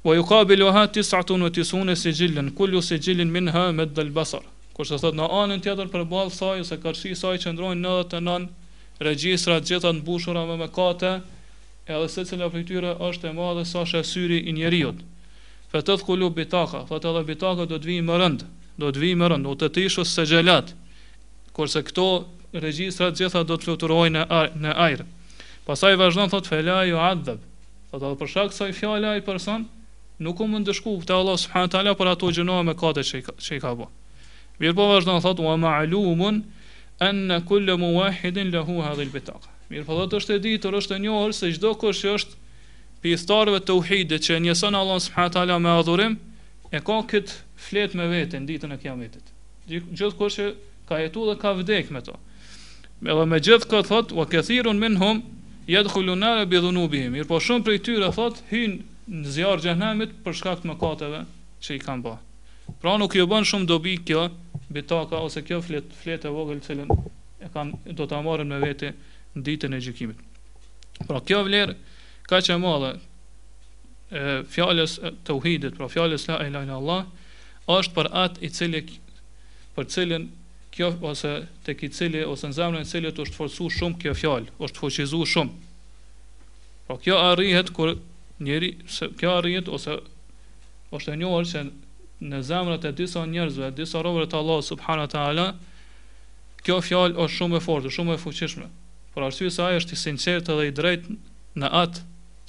Wa 0.06 0.14
ju 0.18 0.22
ka 0.26 0.42
biloha 0.46 0.84
tisatun 0.94 1.42
vë 1.48 1.54
tisune 1.56 1.96
se 1.98 2.12
kullu 2.58 2.80
se 2.82 2.98
minha 3.24 3.70
mad 3.72 3.94
dhe 3.96 4.04
basar 4.10 4.42
kurse 4.76 4.98
thot 5.00 5.16
në 5.16 5.26
anën 5.32 5.62
tjetër 5.64 5.88
për 5.88 6.02
ballë 6.10 6.34
saj 6.36 6.60
ose 6.66 6.76
kërsi 6.82 7.14
saj 7.16 7.36
që 7.40 7.54
ndrojnë 7.56 7.82
99 7.84 9.06
regjistra 9.06 9.56
të 9.60 9.70
gjitha 9.70 9.88
të 9.88 10.00
mbushura 10.02 10.42
me 10.50 10.56
mëkate, 10.60 11.12
edhe 11.86 12.10
secila 12.12 12.50
prej 12.52 12.66
tyre 12.72 12.90
është 13.08 13.30
e 13.30 13.32
madhe 13.38 13.64
sa 13.70 13.86
shësyri 13.88 14.42
i 14.44 14.52
njeriu. 14.58 14.92
Fatat 15.72 16.04
qulub 16.06 16.36
bitaka, 16.36 16.82
fat 16.90 17.08
edhe 17.08 17.22
bitaka 17.30 17.64
do 17.70 17.78
të 17.80 17.88
vijë 17.90 18.04
më 18.10 18.18
rënd, 18.22 18.44
do 18.82 18.92
të 18.92 19.02
vijë 19.06 19.20
më 19.24 19.30
rënd, 19.32 19.48
do 19.48 19.56
të 19.64 19.70
tishë 19.80 20.04
se 20.12 20.26
xhelat. 20.28 20.74
Kurse 21.56 21.80
këto 21.88 22.06
regjistra 22.66 23.08
të 23.14 23.22
gjitha 23.24 23.46
do 23.48 23.56
të 23.56 23.70
fluturojnë 23.70 24.26
në 24.28 24.44
në 24.66 24.76
ajër. 24.88 25.06
Pastaj 25.66 25.96
vazhdon 26.02 26.28
thot 26.34 26.52
fela 26.52 26.82
ju 26.88 27.00
adhab. 27.00 27.40
Fat 27.94 28.02
edhe 28.04 28.16
për 28.20 28.32
shkak 28.34 28.56
saj 28.56 28.74
fjala 28.76 29.16
ai 29.16 29.24
person 29.30 29.64
nuk 30.22 30.40
u 30.44 30.48
mund 30.50 30.68
të 30.68 30.76
shkuftë 30.82 31.16
Allah 31.16 31.40
subhanahu 31.40 31.72
taala 31.76 31.94
për 32.02 32.12
ato 32.12 32.34
gjëra 32.38 32.60
me 32.68 32.76
kate 32.84 33.04
që 33.08 33.56
i 33.56 33.62
ka, 33.64 33.74
bë. 33.80 33.90
Mirë 34.60 34.76
po 34.78 34.86
vazhdo 34.88 35.14
në 35.16 35.22
thotë, 35.24 35.44
wa 35.44 35.56
ma'lumun, 35.60 36.38
enne 37.04 37.40
kulle 37.48 37.74
mu 37.80 37.90
wahidin 37.98 38.52
lehu 38.54 38.78
hadhil 38.86 39.10
bitaka. 39.12 39.50
Mirë 39.70 39.84
po 39.88 39.96
dhe 39.98 40.06
të 40.12 40.20
është 40.20 40.36
e 40.38 40.42
ditur, 40.46 40.76
është 40.80 40.96
e 40.96 41.02
njohër, 41.04 41.34
se 41.36 41.50
gjdo 41.52 41.72
kush 41.82 42.04
është 42.14 42.38
pistarëve 43.04 43.60
të 43.66 43.76
uhidit 43.76 44.24
që 44.24 44.38
njësën 44.46 44.76
Allah 44.78 45.02
s.w.t. 45.02 45.58
me 45.66 45.74
adhurim, 45.76 46.14
e 46.72 46.80
ka 46.80 46.96
këtë 47.10 47.36
flet 47.68 47.96
me 47.98 48.08
vetën, 48.12 48.46
ditën 48.48 48.72
e 48.74 48.80
kiametit. 48.80 49.32
Gjithë 49.68 50.16
kush 50.20 50.40
ka 50.88 51.00
jetu 51.04 51.26
dhe 51.28 51.36
ka 51.42 51.52
vdek 51.60 51.92
me 51.94 52.00
to. 52.06 52.16
Edhe 53.04 53.26
me 53.28 53.42
gjithë 53.44 53.68
këtë 53.74 53.90
thotë, 53.92 54.16
wa 54.16 54.24
këthirun 54.30 54.80
min 54.80 54.96
hum, 55.02 55.20
jetë 55.68 55.92
khullunare 55.92 56.46
bidhunu 56.48 56.86
bihim. 56.88 57.12
Mirë 57.18 57.28
po 57.28 57.42
shumë 57.42 57.66
për 57.66 57.76
i 57.76 57.82
tyre 57.90 58.08
thotë, 58.16 58.46
hynë 58.54 59.20
në 59.20 59.34
zjarë 59.36 59.66
gjëhnemit 59.66 60.14
për 60.24 60.38
shkakt 60.40 60.64
më 60.66 60.78
kateve 60.80 61.24
që 61.62 61.76
i 61.76 61.82
kanë 61.82 62.02
ba. 62.06 62.14
Pra 62.82 62.96
nuk 62.98 63.14
jo 63.18 63.26
bën 63.30 63.44
shumë 63.46 63.68
dobi 63.70 63.98
kjo, 64.06 64.24
bitaka 64.76 65.20
ose 65.24 65.42
kjo 65.46 65.60
flet 65.64 65.92
flet 66.02 66.24
e 66.28 66.32
vogël 66.32 66.60
cilën 66.64 66.88
e 67.42 67.48
kanë 67.52 67.94
do 67.96 68.06
ta 68.08 68.18
marrin 68.24 68.48
me 68.52 68.58
vete 68.62 68.92
në 69.36 69.44
ditën 69.48 69.76
e 69.76 69.80
gjykimit. 69.84 70.20
Pra 71.08 71.20
kjo 71.20 71.42
vlerë 71.46 71.74
ka 72.28 72.40
që 72.44 72.56
e 72.56 72.60
madhe 72.62 72.90
e 74.16 74.24
fjalës 74.52 74.98
tauhidit, 75.28 75.76
pra 75.78 75.88
fjalës 75.92 76.26
la 76.30 76.40
ilaha 76.46 76.68
illa 76.68 76.78
allah 76.80 77.06
është 77.76 77.96
për 77.96 78.10
atë 78.24 78.42
i 78.46 78.50
cili 78.58 78.82
për 79.76 79.88
cilën 79.92 80.26
kjo 80.76 80.90
ose 81.10 81.32
tek 81.66 81.82
i 81.86 81.90
cili 81.96 82.22
ose 82.28 82.50
në 82.50 82.56
zemrën 82.58 82.84
e 82.84 82.90
cilit 82.92 83.18
është 83.24 83.36
forcuar 83.40 83.72
shumë 83.80 84.00
kjo 84.02 84.12
fjalë, 84.22 84.52
është 84.62 84.80
fuqizuar 84.82 85.30
shumë. 85.32 85.56
Pra 86.86 86.96
kjo 87.02 87.16
arrihet 87.32 87.72
kur 87.76 87.96
njeriu 88.38 89.12
kjo 89.18 89.32
arrihet 89.40 89.70
ose 89.72 89.98
është 90.96 91.16
e 91.16 91.20
njohur 91.22 91.48
se 91.50 91.64
në 92.22 92.40
zemrat 92.42 92.84
e 92.88 92.92
disa 92.96 93.24
njerëzve, 93.28 93.70
disa 93.76 94.00
robërve 94.04 94.30
të 94.32 94.38
Allahut 94.40 94.64
subhanahu 94.64 95.04
wa 95.08 95.12
taala, 95.12 95.46
kjo 96.64 96.78
fjalë 96.82 97.18
është 97.26 97.36
shumë 97.36 97.58
e 97.58 97.62
fortë, 97.64 97.92
shumë 97.94 98.14
e 98.14 98.20
fuqishme. 98.22 98.68
Por 99.12 99.26
arsyeja 99.26 99.52
se 99.54 99.62
ai 99.66 99.76
është 99.80 99.92
i 99.96 100.00
sinqertë 100.02 100.56
dhe 100.58 100.66
i 100.70 100.74
drejtë 100.78 101.16
në 101.60 101.68
atë 101.82 102.02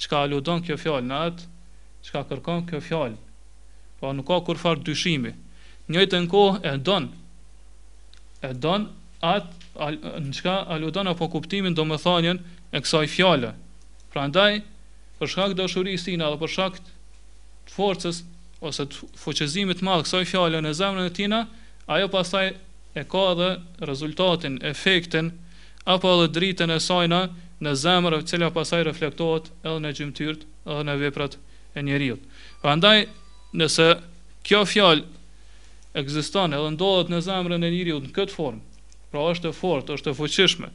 çka 0.04 0.22
aludon 0.24 0.64
kjo 0.66 0.76
fjalë, 0.80 1.06
në 1.10 1.18
atë 1.28 1.48
çka 2.08 2.24
kërkon 2.30 2.64
kjo 2.70 2.80
fjalë. 2.84 3.20
Po 4.00 4.12
nuk 4.14 4.26
ka 4.28 4.38
kur 4.46 4.58
dyshimi. 4.86 5.34
Njëjtën 5.88 6.26
kohë 6.28 6.60
e 6.68 6.72
don 6.84 7.08
e 8.44 8.50
don 8.52 8.88
atë 9.24 9.48
al, 9.80 9.94
në 10.22 10.32
çka 10.36 10.56
aludon 10.74 11.08
apo 11.08 11.28
kuptimin 11.32 11.74
domethënien 11.74 12.40
e 12.72 12.80
kësaj 12.84 13.08
fjale. 13.08 13.54
Prandaj 14.12 14.58
për 15.18 15.26
shkak 15.26 15.56
dashurisë 15.58 16.04
sinë 16.08 16.24
apo 16.26 16.42
për 16.44 16.52
shkak 16.54 16.78
të 16.84 17.72
forcës 17.74 18.22
ose 18.60 18.86
të 18.90 19.04
fuqezimit 19.22 19.80
të 19.80 19.86
madh 19.86 20.04
kësaj 20.06 20.24
fjalën 20.32 20.66
e 20.66 20.72
zemrën 20.74 21.06
e 21.08 21.12
tina, 21.14 21.42
ajo 21.86 22.08
pastaj 22.10 22.48
e 22.98 23.04
ka 23.04 23.24
edhe 23.32 23.50
rezultatin, 23.90 24.58
efektin 24.66 25.32
apo 25.84 26.10
edhe 26.16 26.30
dritën 26.34 26.72
e 26.74 26.80
saj 26.82 27.06
në 27.12 27.20
në 27.64 27.72
zemër, 27.74 28.14
e 28.20 28.26
cila 28.30 28.48
pastaj 28.54 28.84
reflektohet 28.86 29.50
edhe 29.64 29.78
në 29.82 29.90
gjymtyrë, 29.98 30.42
edhe 30.68 30.82
në 30.86 30.96
veprat 31.00 31.34
e 31.76 31.82
njeriu. 31.82 32.18
Prandaj, 32.62 33.06
nëse 33.58 33.88
kjo 34.46 34.60
fjalë 34.66 35.06
ekziston 35.98 36.54
edhe 36.54 36.70
ndodhet 36.76 37.10
në 37.14 37.22
zemrën 37.26 37.66
e 37.66 37.72
njeriu 37.74 37.98
në 38.04 38.12
këtë 38.14 38.34
formë, 38.36 38.62
pra 39.10 39.26
është 39.32 39.50
e 39.52 39.56
fortë, 39.58 39.96
është 39.98 40.10
e 40.12 40.18
fuqishme, 40.20 40.70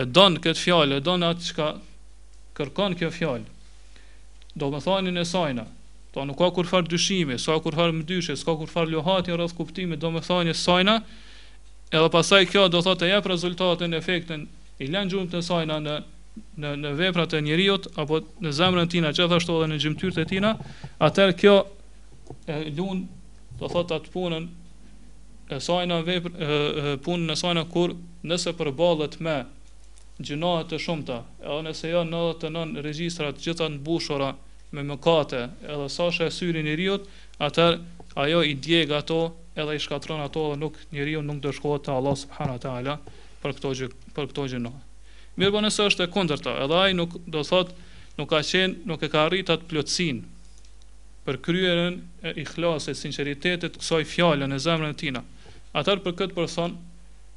e 0.00 0.04
don 0.18 0.38
këtë 0.42 0.64
fjalë, 0.64 0.98
e 1.00 1.04
don 1.10 1.26
atë 1.26 1.50
çka 1.50 1.68
kërkon 2.58 2.98
kjo 2.98 3.10
fjalë. 3.14 3.46
Domethënien 4.58 5.20
e 5.22 5.24
sajna, 5.24 5.68
Ta 6.10 6.14
po, 6.14 6.22
nuk 6.26 6.38
ka 6.42 6.48
kur 6.50 6.66
farë 6.66 6.88
dyshimi, 6.90 7.36
sa 7.38 7.54
kur 7.62 7.74
farë 7.78 7.94
më 7.94 8.02
dyshe, 8.08 8.34
s'ka 8.36 8.54
kur 8.58 8.70
farë 8.70 8.90
ljohatja 8.96 9.36
rrëth 9.36 9.54
kuptimi, 9.54 9.94
do 9.96 10.10
me 10.10 10.20
thani 10.26 10.54
sajna, 10.58 10.96
edhe 11.92 12.08
pasaj 12.10 12.48
kjo 12.50 12.64
do 12.68 12.80
thot 12.82 13.02
e 13.06 13.10
jep 13.12 13.28
rezultatën, 13.30 13.94
efektën, 13.94 14.42
i 14.82 14.88
len 14.90 15.12
gjumë 15.12 15.30
të 15.34 15.42
sajna 15.46 15.76
në, 15.84 15.94
në, 16.64 16.72
në 16.82 16.92
veprat 16.98 17.36
e 17.38 17.44
njëriot, 17.46 17.86
apo 18.02 18.18
në 18.42 18.52
zemrën 18.58 18.90
tina, 18.90 19.12
që 19.14 19.28
dhe 19.30 19.38
ashtu 19.38 19.60
dhe 19.62 19.70
në 19.70 19.78
gjimtyrët 19.84 20.18
e 20.24 20.26
tina, 20.34 20.52
atër 21.06 21.34
kjo 21.44 21.54
e 22.56 22.58
lun 22.76 23.04
do 23.62 23.70
thot 23.70 23.94
atë 24.00 24.10
punën, 24.16 24.50
e 25.54 25.62
sajna 25.62 26.00
veprë, 26.10 26.52
punën 27.06 27.30
e 27.30 27.38
sajna 27.44 27.64
kur 27.70 27.94
nëse 28.30 28.56
përballet 28.58 29.14
me 29.26 29.38
gjinohet 30.26 30.72
të 30.74 30.82
shumëta, 30.90 31.22
edhe 31.46 31.62
nëse 31.70 31.94
janë 31.94 32.10
në 32.16 32.26
dhe 32.26 32.38
të 32.42 32.88
regjistrat 32.90 33.38
gjitha 33.46 33.70
në 33.74 33.84
bushora, 33.86 34.34
me 34.70 34.82
mëkate, 34.86 35.46
edhe 35.66 35.88
sa 35.90 36.08
është 36.10 36.26
e 36.28 36.32
syrin 36.34 36.68
i 36.70 36.76
riot, 36.78 37.06
atër 37.42 37.78
ajo 38.22 38.42
i 38.46 38.54
djegë 38.54 38.96
ato 39.00 39.20
edhe 39.58 39.74
i 39.78 39.82
shkatron 39.82 40.22
ato 40.22 40.44
dhe 40.52 40.58
nuk 40.60 40.76
njeriu 40.94 41.22
nuk 41.26 41.40
do 41.42 41.52
shkohet 41.54 41.84
te 41.88 41.92
Allah 41.94 42.16
subhanahu 42.18 42.60
taala 42.62 42.96
për 43.42 43.56
këto 43.58 43.72
gjë 43.76 43.90
për 44.14 44.64
Mirë 45.40 45.52
po, 45.54 45.60
nëse 45.62 45.84
është 45.88 46.04
e 46.04 46.10
kundërta, 46.12 46.52
edhe 46.64 46.74
ai 46.76 46.92
nuk 46.94 47.14
do 47.30 47.40
thot 47.46 47.68
nuk 48.18 48.28
ka 48.30 48.40
qenë, 48.44 48.80
nuk 48.90 49.02
e 49.02 49.08
ka 49.10 49.22
rritat 49.32 49.62
atë 49.62 50.22
për 51.24 51.36
kryerën 51.46 51.96
e 52.26 52.30
ihlasit, 52.42 52.96
sinqeritetit 52.98 53.76
kësaj 53.78 54.04
fjale 54.10 54.46
në 54.50 54.56
zemrën 54.60 54.92
e 54.94 54.96
tina. 55.00 55.20
Atër 55.76 56.00
për 56.04 56.14
këtë 56.18 56.34
person 56.36 56.74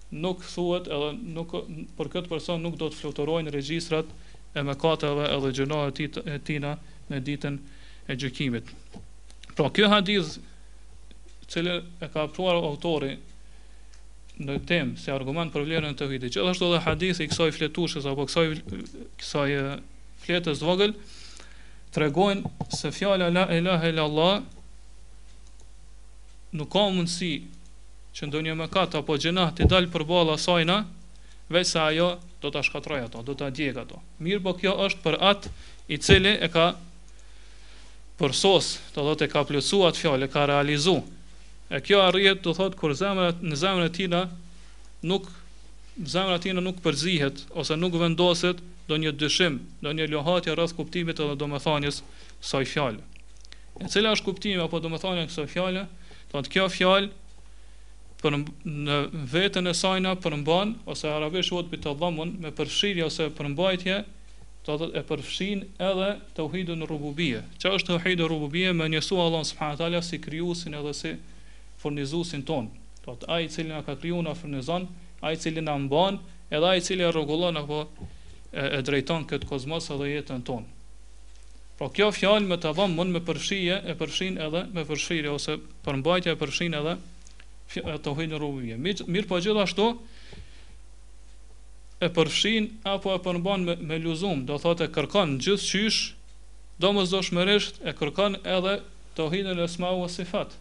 nuk 0.10 0.42
thuhet 0.44 0.88
edhe 0.92 1.10
nuk 1.38 1.52
për 2.02 2.10
këtë 2.16 2.32
person 2.34 2.64
nuk 2.66 2.80
do 2.82 2.88
të 2.92 3.00
fluturojnë 3.04 3.54
regjistrat 3.56 4.10
e 4.58 4.64
mëkateve 4.68 5.28
edhe 5.38 5.52
gjënave 5.60 5.94
të 6.18 6.26
tina 6.50 6.74
në 7.12 7.20
ditën 7.28 7.58
e 8.10 8.16
gjykimit. 8.20 8.70
Pra 9.58 9.70
ky 9.74 9.88
hadith, 9.92 10.38
i 11.44 11.46
cili 11.52 11.74
e 11.78 12.08
ka 12.08 12.28
kaptuar 12.28 12.56
autori 12.60 13.18
në 14.44 14.58
temë 14.68 14.98
se 14.98 15.12
argument 15.14 15.54
për 15.54 15.66
vlerën 15.68 15.92
e 15.94 15.98
tauhidit, 16.00 16.34
gjithashtu 16.34 16.70
edhe 16.72 16.84
hadithi 16.88 17.26
i 17.28 17.32
kësaj 17.32 17.52
fletushës 17.58 18.08
apo 18.10 18.26
kësaj 18.30 18.48
kësaj 19.22 19.52
fletës 20.24 20.64
vogël 20.66 20.96
tregojnë 21.94 22.70
se 22.74 22.90
fjala 22.96 23.28
la 23.36 23.44
ilaha 23.54 23.92
illa 23.92 24.08
allah 24.10 24.34
nuk 26.58 26.72
ka 26.74 26.88
mundësi 26.96 27.34
që 28.18 28.32
ndonjë 28.32 28.58
mëkat 28.64 28.98
apo 28.98 29.20
gjëna 29.22 29.46
të 29.60 29.68
dalë 29.70 29.92
përballë 29.94 30.36
asajna, 30.38 30.80
veç 31.54 31.70
se 31.76 31.80
ajo 31.82 32.08
do 32.42 32.50
ta 32.56 32.62
shkatrojë 32.66 33.08
ato, 33.10 33.22
do 33.26 33.34
ta 33.34 33.48
djegë 33.50 33.82
ato. 33.84 34.02
Mirë, 34.24 34.42
po 34.46 34.52
kjo 34.60 34.74
është 34.86 35.02
për 35.06 35.18
atë 35.30 35.54
i 35.94 35.98
cili 36.02 36.34
e 36.46 36.50
ka 36.54 36.68
përsos, 38.22 38.66
të 38.94 39.04
do 39.08 39.14
të 39.18 39.28
ka 39.32 39.42
plëcu 39.50 39.80
atë 39.88 40.02
fjallë, 40.04 40.28
ka 40.34 40.44
realizu. 40.50 40.98
E 41.74 41.80
kjo 41.82 42.02
arrijet 42.06 42.44
të 42.44 42.54
thotë 42.60 42.78
kur 42.78 42.94
zemrët 43.00 43.42
në 43.42 43.58
zemrët 43.58 43.96
tina 43.98 44.20
nuk 45.10 45.26
zemrët 46.14 46.46
tina 46.46 46.62
nuk 46.62 46.82
përzihet 46.86 47.44
ose 47.58 47.78
nuk 47.80 47.98
vendosit 48.02 48.62
do 48.90 48.98
një 49.00 49.14
dëshim, 49.22 49.58
do 49.82 49.94
një 49.96 50.10
lohatja 50.12 50.54
rrëth 50.58 50.76
kuptimit 50.78 51.20
edhe 51.24 51.38
do 51.42 51.48
më 51.54 51.62
thanjës 51.64 52.02
saj 52.44 52.66
fjallë. 52.74 53.02
E 53.82 53.90
cila 53.90 54.14
është 54.14 54.28
kuptimi 54.28 54.62
apo 54.62 54.82
do 54.84 54.92
më 54.94 55.00
thanjën 55.02 55.30
kësaj 55.32 55.50
fjallë, 55.54 55.84
të 56.30 56.42
dhe 56.46 56.52
kjo 56.54 56.68
fjallë 56.70 57.08
për 58.22 58.36
në 58.36 59.00
vetën 59.34 59.68
e 59.68 59.74
sajna 59.76 60.14
përmban, 60.24 60.76
ose 60.94 61.10
arabesh 61.12 61.50
vod 61.56 61.72
për 61.74 61.82
të 61.88 61.98
me 62.46 62.54
përshirja 62.60 63.08
ose 63.10 63.32
përmbajtje 63.40 63.98
të 64.64 64.76
të 64.80 64.88
e 64.96 65.02
përfshin 65.08 65.64
edhe 65.88 66.10
të 66.38 66.46
uhidu 66.48 66.76
në 66.80 66.88
rububie. 66.88 67.42
Që 67.60 67.72
është 67.78 67.90
të 67.92 67.96
uhidu 68.00 68.24
në 68.24 68.30
rububie 68.32 68.74
me 68.78 68.86
njësu 68.88 69.18
Allah 69.20 69.44
në 69.44 69.50
subhanët 69.52 69.82
alja 69.84 70.02
si 70.10 70.20
kryusin 70.24 70.78
edhe 70.80 70.94
si 70.96 71.12
furnizusin 71.82 72.46
ton. 72.48 72.70
Të 73.04 73.18
të 73.24 73.32
ajë 73.36 73.50
cili 73.56 73.74
nga 73.74 73.82
ka 73.90 73.98
kryu 74.00 74.22
nga 74.24 74.36
furnizon, 74.40 74.88
ajë 75.20 75.42
cili 75.44 75.64
nga 75.66 75.76
mban, 75.84 76.20
edhe 76.52 76.70
ajë 76.70 76.86
cili 76.88 77.04
e 77.04 77.12
rogullon 77.12 77.60
apo 77.60 77.82
e 78.56 78.80
drejton 78.88 79.28
këtë 79.28 79.50
kozmos 79.52 79.90
edhe 79.98 80.08
jetën 80.14 80.46
ton. 80.48 80.64
Po 81.76 81.90
pra, 81.90 81.92
kjo 81.98 82.08
fjallë 82.16 82.48
me 82.48 82.56
të 82.62 82.72
dhamë 82.78 82.96
mund 82.96 83.18
me 83.20 83.20
përfshinje 83.28 83.82
e 83.92 83.98
përfshin 84.00 84.40
edhe 84.48 84.64
me 84.78 84.86
përfshirje 84.88 85.32
ose 85.34 85.58
përmbajtja 85.84 86.38
e 86.38 86.40
përfshin 86.44 86.78
edhe 86.80 86.96
të 87.76 88.14
uhidu 88.16 88.36
në 88.36 88.40
rububie. 88.44 88.78
Mirë 88.80 89.28
po 89.28 89.42
gjithashtu, 89.44 89.92
e 92.06 92.10
përfshin 92.16 92.66
apo 92.94 93.14
e 93.16 93.20
përmban 93.26 93.64
me, 93.68 93.76
me 93.90 93.98
luzum, 94.04 94.42
do 94.48 94.58
thot 94.60 94.82
e 94.86 94.90
kërkon 94.96 95.38
gjithë 95.44 95.68
qysh, 95.70 96.02
do 96.84 96.92
mës 96.96 97.14
do 97.14 97.22
shmërisht 97.24 97.80
e 97.88 97.94
kërkon 97.96 98.36
edhe 98.58 98.74
të 99.18 99.28
hinën 99.32 99.62
e 99.64 99.68
smau 99.72 100.02
o 100.04 100.10
sifat. 100.12 100.56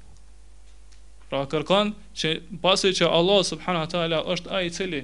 Pra 1.30 1.44
kërkon 1.50 1.94
që 2.20 2.32
pasi 2.62 2.90
që 2.98 3.08
Allah 3.16 3.40
subhanahu 3.48 3.90
ta'ala 3.94 4.22
është 4.34 4.52
ai 4.58 4.66
i 4.68 4.74
cili 4.78 5.02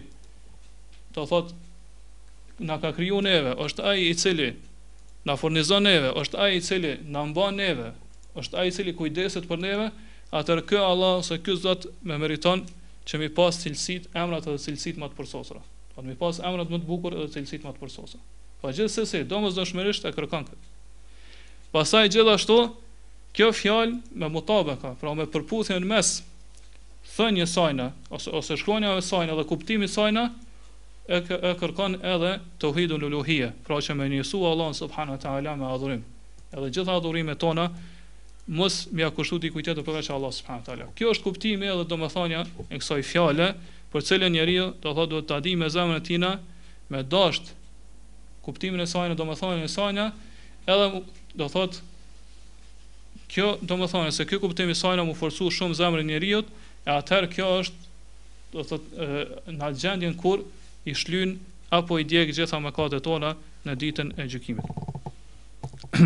do 1.16 1.24
thot 1.30 1.54
na 2.68 2.76
ka 2.82 2.90
kriju 2.96 3.22
neve, 3.24 3.54
është 3.64 3.86
ai 3.90 4.00
i 4.10 4.14
cili 4.20 4.50
na 5.28 5.38
furnizon 5.40 5.86
neve, 5.88 6.12
është 6.22 6.38
ai 6.44 6.52
i 6.58 6.64
cili 6.68 6.92
na 7.14 7.24
mban 7.30 7.56
neve, 7.62 7.90
është 8.40 8.60
ai 8.60 8.68
i 8.70 8.74
cili 8.76 8.94
kujdeset 8.98 9.48
për 9.48 9.64
neve, 9.64 9.88
atër 10.38 10.62
kë 10.68 10.82
Allah 10.84 11.16
ose 11.22 11.38
ky 11.42 11.56
Zot 11.56 11.88
me 12.04 12.18
meriton 12.20 12.66
që 13.08 13.22
mi 13.22 13.28
pas 13.38 13.56
cilësit, 13.62 14.10
emrat 14.12 14.44
dhe 14.44 14.58
cilësit 14.60 14.98
më 15.00 15.08
të 15.12 15.16
përsosura. 15.22 15.64
Po 15.98 16.04
më 16.06 16.14
pas 16.14 16.36
emrat 16.46 16.70
më 16.70 16.78
të 16.78 16.86
bukur 16.86 17.10
edhe 17.18 17.26
cilësit 17.34 17.64
më 17.66 17.72
të 17.74 17.80
përsosa. 17.82 18.18
Po 18.62 18.70
gjithsesi, 18.70 19.24
domosdoshmërisht 19.26 20.04
e 20.06 20.12
kërkon 20.14 20.44
këtë. 20.46 20.68
Pastaj 21.74 22.04
gjithashtu, 22.14 22.58
kjo 23.34 23.48
fjalë 23.58 24.20
me 24.22 24.28
mutabe 24.30 24.76
ka, 24.78 24.92
pra 25.00 25.14
me 25.18 25.26
përputhjen 25.32 25.82
mes 25.90 26.12
thënje 27.16 27.48
sajna, 27.50 27.88
ose, 28.14 28.30
ose 28.30 28.54
shkronja 28.62 28.92
e 28.94 29.02
sajna 29.08 29.34
dhe 29.40 29.44
kuptimi 29.50 29.88
sajna, 29.90 30.28
e, 31.10 31.18
e 31.18 31.50
kërkon 31.64 31.98
edhe 32.14 32.30
të 32.62 32.70
hidu 32.78 33.00
pra 33.66 33.80
që 33.88 33.98
me 33.98 34.06
njësu 34.12 34.38
Allah 34.52 34.70
subhanu 34.78 35.16
wa 35.16 35.18
ta'ala 35.26 35.56
me 35.58 35.66
adhurim. 35.72 36.04
Edhe 36.54 36.70
gjitha 36.78 36.94
adhurime 37.00 37.34
tona, 37.42 37.72
mos 38.46 38.84
mja 38.96 39.10
akushtu 39.10 39.40
t'i 39.42 39.50
kujtetë 39.52 39.82
përveç 39.84 40.14
Allah 40.14 40.30
subhanu 40.38 40.62
wa 40.62 40.66
ta'ala. 40.70 40.88
Kjo 40.96 41.10
është 41.10 41.26
kuptimi 41.26 41.66
edhe 41.74 41.88
domethënia 41.90 42.46
e 42.70 42.78
kësaj 42.78 43.02
fjale, 43.10 43.50
për 43.92 44.04
cilën 44.04 44.32
njeriu 44.34 44.66
do 44.82 44.92
thotë 44.96 45.10
duhet 45.12 45.28
ta 45.30 45.38
di 45.44 45.54
me 45.56 45.68
zemrën 45.72 46.00
e 46.00 46.04
tij 46.08 46.20
me 46.92 47.02
dasht 47.12 47.52
kuptimin 48.44 48.80
e 48.80 48.86
saj 48.88 49.10
në 49.10 49.16
domethënien 49.16 49.64
e 49.64 49.68
saj 49.68 49.96
edhe 49.96 51.02
do 51.40 51.48
thotë 51.52 51.82
kjo 53.32 53.48
domethënë 53.68 54.12
se 54.16 54.24
ky 54.28 54.38
kuptim 54.40 54.70
i 54.72 54.76
saj 54.76 54.96
na 55.00 55.04
mu 55.04 55.14
forcu 55.16 55.48
shumë 55.52 55.76
zemrën 55.80 56.04
e 56.04 56.08
njeriu 56.14 56.42
e 56.84 56.90
atëherë 56.94 57.30
kjo 57.34 57.48
është 57.64 57.88
do 58.52 58.64
thotë 58.70 59.08
në 59.58 59.68
gjendjen 59.80 60.16
kur 60.22 60.44
i 60.88 60.94
shlyn 60.96 61.36
apo 61.76 61.98
i 62.00 62.06
djeg 62.08 62.32
gjitha 62.32 62.60
mëkatet 62.64 63.04
tona 63.04 63.34
në 63.68 63.74
ditën 63.82 64.14
e 64.16 64.24
gjykimit. 64.24 64.64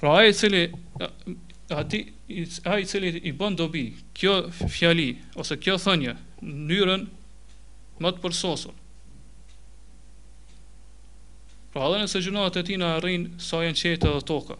pra 0.00 0.16
ai 0.18 0.30
i 0.30 0.34
cili 0.34 0.64
ati 1.74 2.12
a 2.64 2.78
i 2.78 2.86
cili 2.86 3.08
i 3.08 3.32
bën 3.32 3.56
dobi 3.56 3.92
kjo 4.14 4.50
fjali 4.72 5.08
ose 5.40 5.56
kjo 5.60 5.76
thënje 5.80 6.14
njërën 6.44 7.04
më 8.02 8.10
të 8.14 8.22
përsosur 8.24 8.72
pra 11.74 11.88
edhe 11.88 12.00
nëse 12.04 12.22
gjunat 12.26 12.60
e 12.60 12.64
tina 12.68 12.90
rrin 13.02 13.26
sa 13.46 13.62
jenë 13.66 13.80
qete 13.80 14.12
dhe 14.16 14.22
toka 14.28 14.56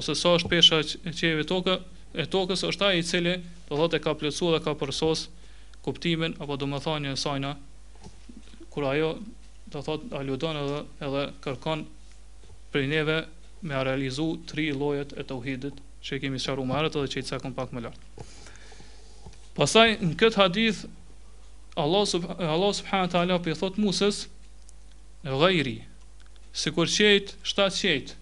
ose 0.00 0.14
sa 0.20 0.34
është 0.38 0.50
pesha 0.52 0.80
e 0.82 1.14
qeve 1.20 1.46
toka 1.52 1.78
e 2.14 2.28
tokës 2.34 2.66
është 2.70 2.86
a 2.88 2.92
i 2.98 3.04
cili 3.10 3.34
do 3.68 3.78
dhote 3.78 4.00
ka 4.04 4.16
plëcu 4.20 4.50
dhe 4.54 4.60
ka 4.64 4.76
përsos 4.80 5.26
kuptimin 5.86 6.36
apo 6.44 6.56
do 6.60 6.68
më 6.70 6.82
thanje 6.84 7.16
sajna 7.24 7.54
kur 8.72 8.88
ajo 8.92 9.12
do 9.72 9.80
thot 9.84 10.04
aludon 10.20 10.56
edhe, 10.62 10.80
edhe 11.06 11.24
kërkon 11.44 11.86
prej 12.72 12.86
neve 12.92 13.18
me 13.62 13.74
a 13.74 13.84
realizu 13.86 14.30
tri 14.50 14.70
lojet 14.72 15.12
e 15.18 15.24
të 15.24 15.36
uhidit 15.38 15.76
që 16.04 16.18
i 16.18 16.22
kemi 16.22 16.40
sharu 16.40 16.64
arët 16.74 16.96
edhe 16.96 17.10
që 17.12 17.22
i 17.22 17.26
sakon 17.28 17.54
pak 17.56 17.72
më 17.74 17.82
lartë. 17.88 18.28
Pasaj, 19.58 19.88
në 20.02 20.14
këtë 20.20 20.38
hadith, 20.38 20.84
Allah, 21.78 22.04
sub, 22.06 22.24
Allah 22.38 22.72
subhanët 22.74 23.14
ala 23.18 23.38
për 23.38 23.52
po 23.52 23.54
i 23.54 23.58
thotë 23.60 23.82
musës, 23.82 24.22
gajri, 25.26 25.76
si 26.54 26.72
kur 26.74 26.90
qejt, 26.90 27.34
shtatë 27.46 27.76
qejt, 27.82 28.12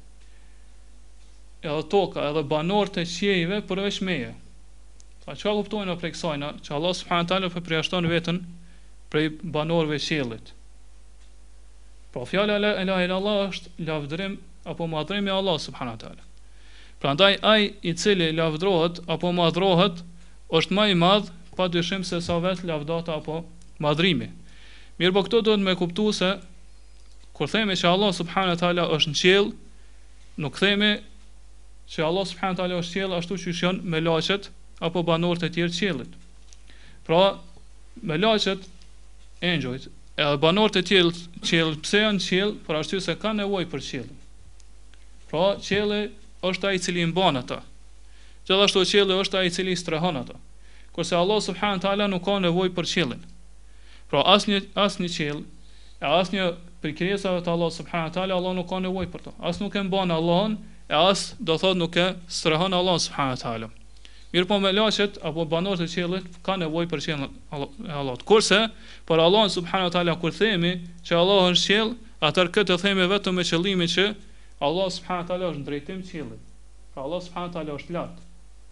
edhe 1.67 1.87
toka, 1.93 2.25
edhe 2.31 2.45
banor 2.53 2.93
të 2.95 3.05
qejve 3.13 3.61
përveç 3.69 4.01
meje. 4.05 4.33
Pa 5.27 5.35
që 5.35 5.49
ka 5.49 5.55
kuptojnë 5.59 5.97
për 6.01 6.09
e 6.09 6.13
kësajna, 6.15 6.51
që 6.65 6.77
Allah 6.77 6.93
subhanët 7.01 7.35
ala 7.35 7.51
për 7.53 7.65
po 7.67 7.75
i 7.75 7.81
ashton 7.81 8.09
vetën 8.11 8.41
prej 9.13 9.27
banorve 9.57 9.99
qejlit. 10.09 10.53
Pra 12.15 12.25
fjallë 12.29 12.57
e 12.71 12.75
ila 12.87 13.03
ila 13.05 13.19
Allah 13.21 13.43
është 13.51 13.89
lavdrim 13.89 14.39
apo 14.73 14.87
madrim 14.89 15.29
e 15.29 15.35
Allah 15.35 15.59
subhanët 15.61 16.07
ala. 16.09 16.26
Pra 17.01 17.13
ndaj 17.15 17.37
aj 17.45 17.73
i 17.85 17.93
cili 17.95 18.31
lavdrohet 18.33 19.03
apo 19.13 19.33
madhrohet 19.37 19.99
është 20.61 20.77
ma 20.77 20.87
i 20.89 20.95
madh 20.97 21.29
pa 21.57 21.67
dyshim 21.75 22.05
se 22.05 22.21
sa 22.25 22.37
vetë 22.45 22.69
lavdata 22.71 23.19
apo 23.21 23.41
madhrimi. 23.87 24.31
Mirë 25.01 25.13
po 25.17 25.23
këto 25.27 25.43
duhet 25.45 25.65
me 25.67 25.75
kuptu 25.77 26.07
se 26.17 26.31
kur 27.37 27.51
themi 27.53 27.77
që 27.77 27.91
Allah 27.93 28.15
subhanë 28.17 28.57
tala 28.63 28.89
është 28.97 29.13
në 29.13 29.21
qilë, 29.21 29.53
nuk 30.45 30.61
themi 30.61 30.91
që 31.95 32.05
Allah 32.09 32.25
subhanë 32.31 32.59
tala 32.63 32.79
është 32.81 32.97
qilë 32.97 33.19
ashtu 33.21 33.39
që 33.45 33.55
shënë 33.61 33.93
me 33.95 34.01
lachet 34.07 34.49
apo 34.89 35.05
banorët 35.11 35.45
e 35.45 35.53
tjerë 35.57 35.77
qilët. 35.81 36.17
Pra 37.07 37.21
me 38.09 38.17
lachet 38.23 38.65
e 39.45 39.53
njojt, 39.59 39.91
e 40.25 40.31
banorët 40.47 40.81
e 40.81 40.85
tjerë 40.89 41.13
qilë, 41.45 41.79
pse 41.85 42.03
janë 42.07 42.25
qilë, 42.29 42.55
pra 42.67 42.81
ashtu 42.81 43.03
se 43.05 43.15
ka 43.23 43.37
nevoj 43.37 43.67
për 43.75 43.85
qilë. 43.91 44.15
Pra 45.31 45.45
qilë 45.69 46.03
është 46.51 46.69
ai 46.71 46.79
i 46.79 46.83
cili 46.83 47.03
i 47.05 47.09
mban 47.11 47.39
ato. 47.43 47.59
Gjithashtu 48.47 48.83
qielli 48.87 49.17
është 49.23 49.41
ai 49.43 49.49
i 49.51 49.55
cili 49.55 49.75
i 49.75 49.79
strehon 49.81 50.17
ato. 50.23 50.37
Kurse 50.95 51.17
Allah 51.19 51.41
subhanahu 51.45 51.83
taala 51.83 52.07
nuk 52.11 52.25
ka 52.25 52.39
nevojë 52.45 52.75
për 52.77 52.91
qiellin. 52.93 53.23
Pra 54.11 54.23
asnjë 54.37 54.61
asnjë 54.85 55.11
qiell, 55.17 55.41
e 56.03 56.07
asnjë 56.21 56.47
për 56.83 56.95
krijesave 56.99 57.43
të 57.45 57.53
Allah 57.55 57.73
subhanahu 57.77 58.15
taala 58.15 58.39
Allah 58.39 58.55
nuk 58.61 58.69
ka 58.71 58.79
nevojë 58.87 59.11
për 59.15 59.25
to. 59.27 59.35
As 59.41 59.61
nuk 59.61 59.75
e 59.75 59.83
mban 59.89 60.15
Allahun, 60.15 60.55
e 60.89 60.95
as 61.11 61.27
do 61.41 61.59
thot 61.59 61.77
nuk 61.81 61.97
e 61.97 62.13
strehon 62.39 62.75
Allah 62.79 62.99
subhanahu 63.09 63.43
taala. 63.43 63.69
Mirë 64.33 64.49
po 64.51 64.59
me 64.61 64.73
laqet, 64.75 65.19
apo 65.25 65.45
banorët 65.47 65.85
e 65.85 65.91
qëllit, 65.93 66.27
ka 66.47 66.57
nevoj 66.61 66.87
për 66.93 67.03
qëllit 67.05 67.85
e 67.89 67.93
Allah. 67.97 68.15
Kurse, 68.29 68.63
për 69.09 69.23
Allah 69.27 69.47
subhanu 69.57 69.91
tala, 69.95 70.17
kur 70.23 70.35
themi 70.35 70.73
që 71.07 71.15
Allah 71.21 71.51
është 71.53 71.69
qëll, 71.73 71.93
atër 72.29 72.51
këtë 72.57 72.79
themi 72.83 73.07
vetëm 73.13 73.37
me 73.39 73.45
qëllimi 73.49 73.87
që 73.97 74.05
Allah 74.59 74.89
subhanahu 74.91 75.25
wa 75.25 75.29
taala 75.29 75.47
është 75.51 75.61
në 75.61 75.65
drejtim 75.69 75.99
qiellit. 76.11 76.41
Pra 76.95 77.03
Allah 77.05 77.21
subhanahu 77.25 77.49
wa 77.53 77.57
taala 77.59 77.75
është 77.79 77.93
lart. 77.97 78.21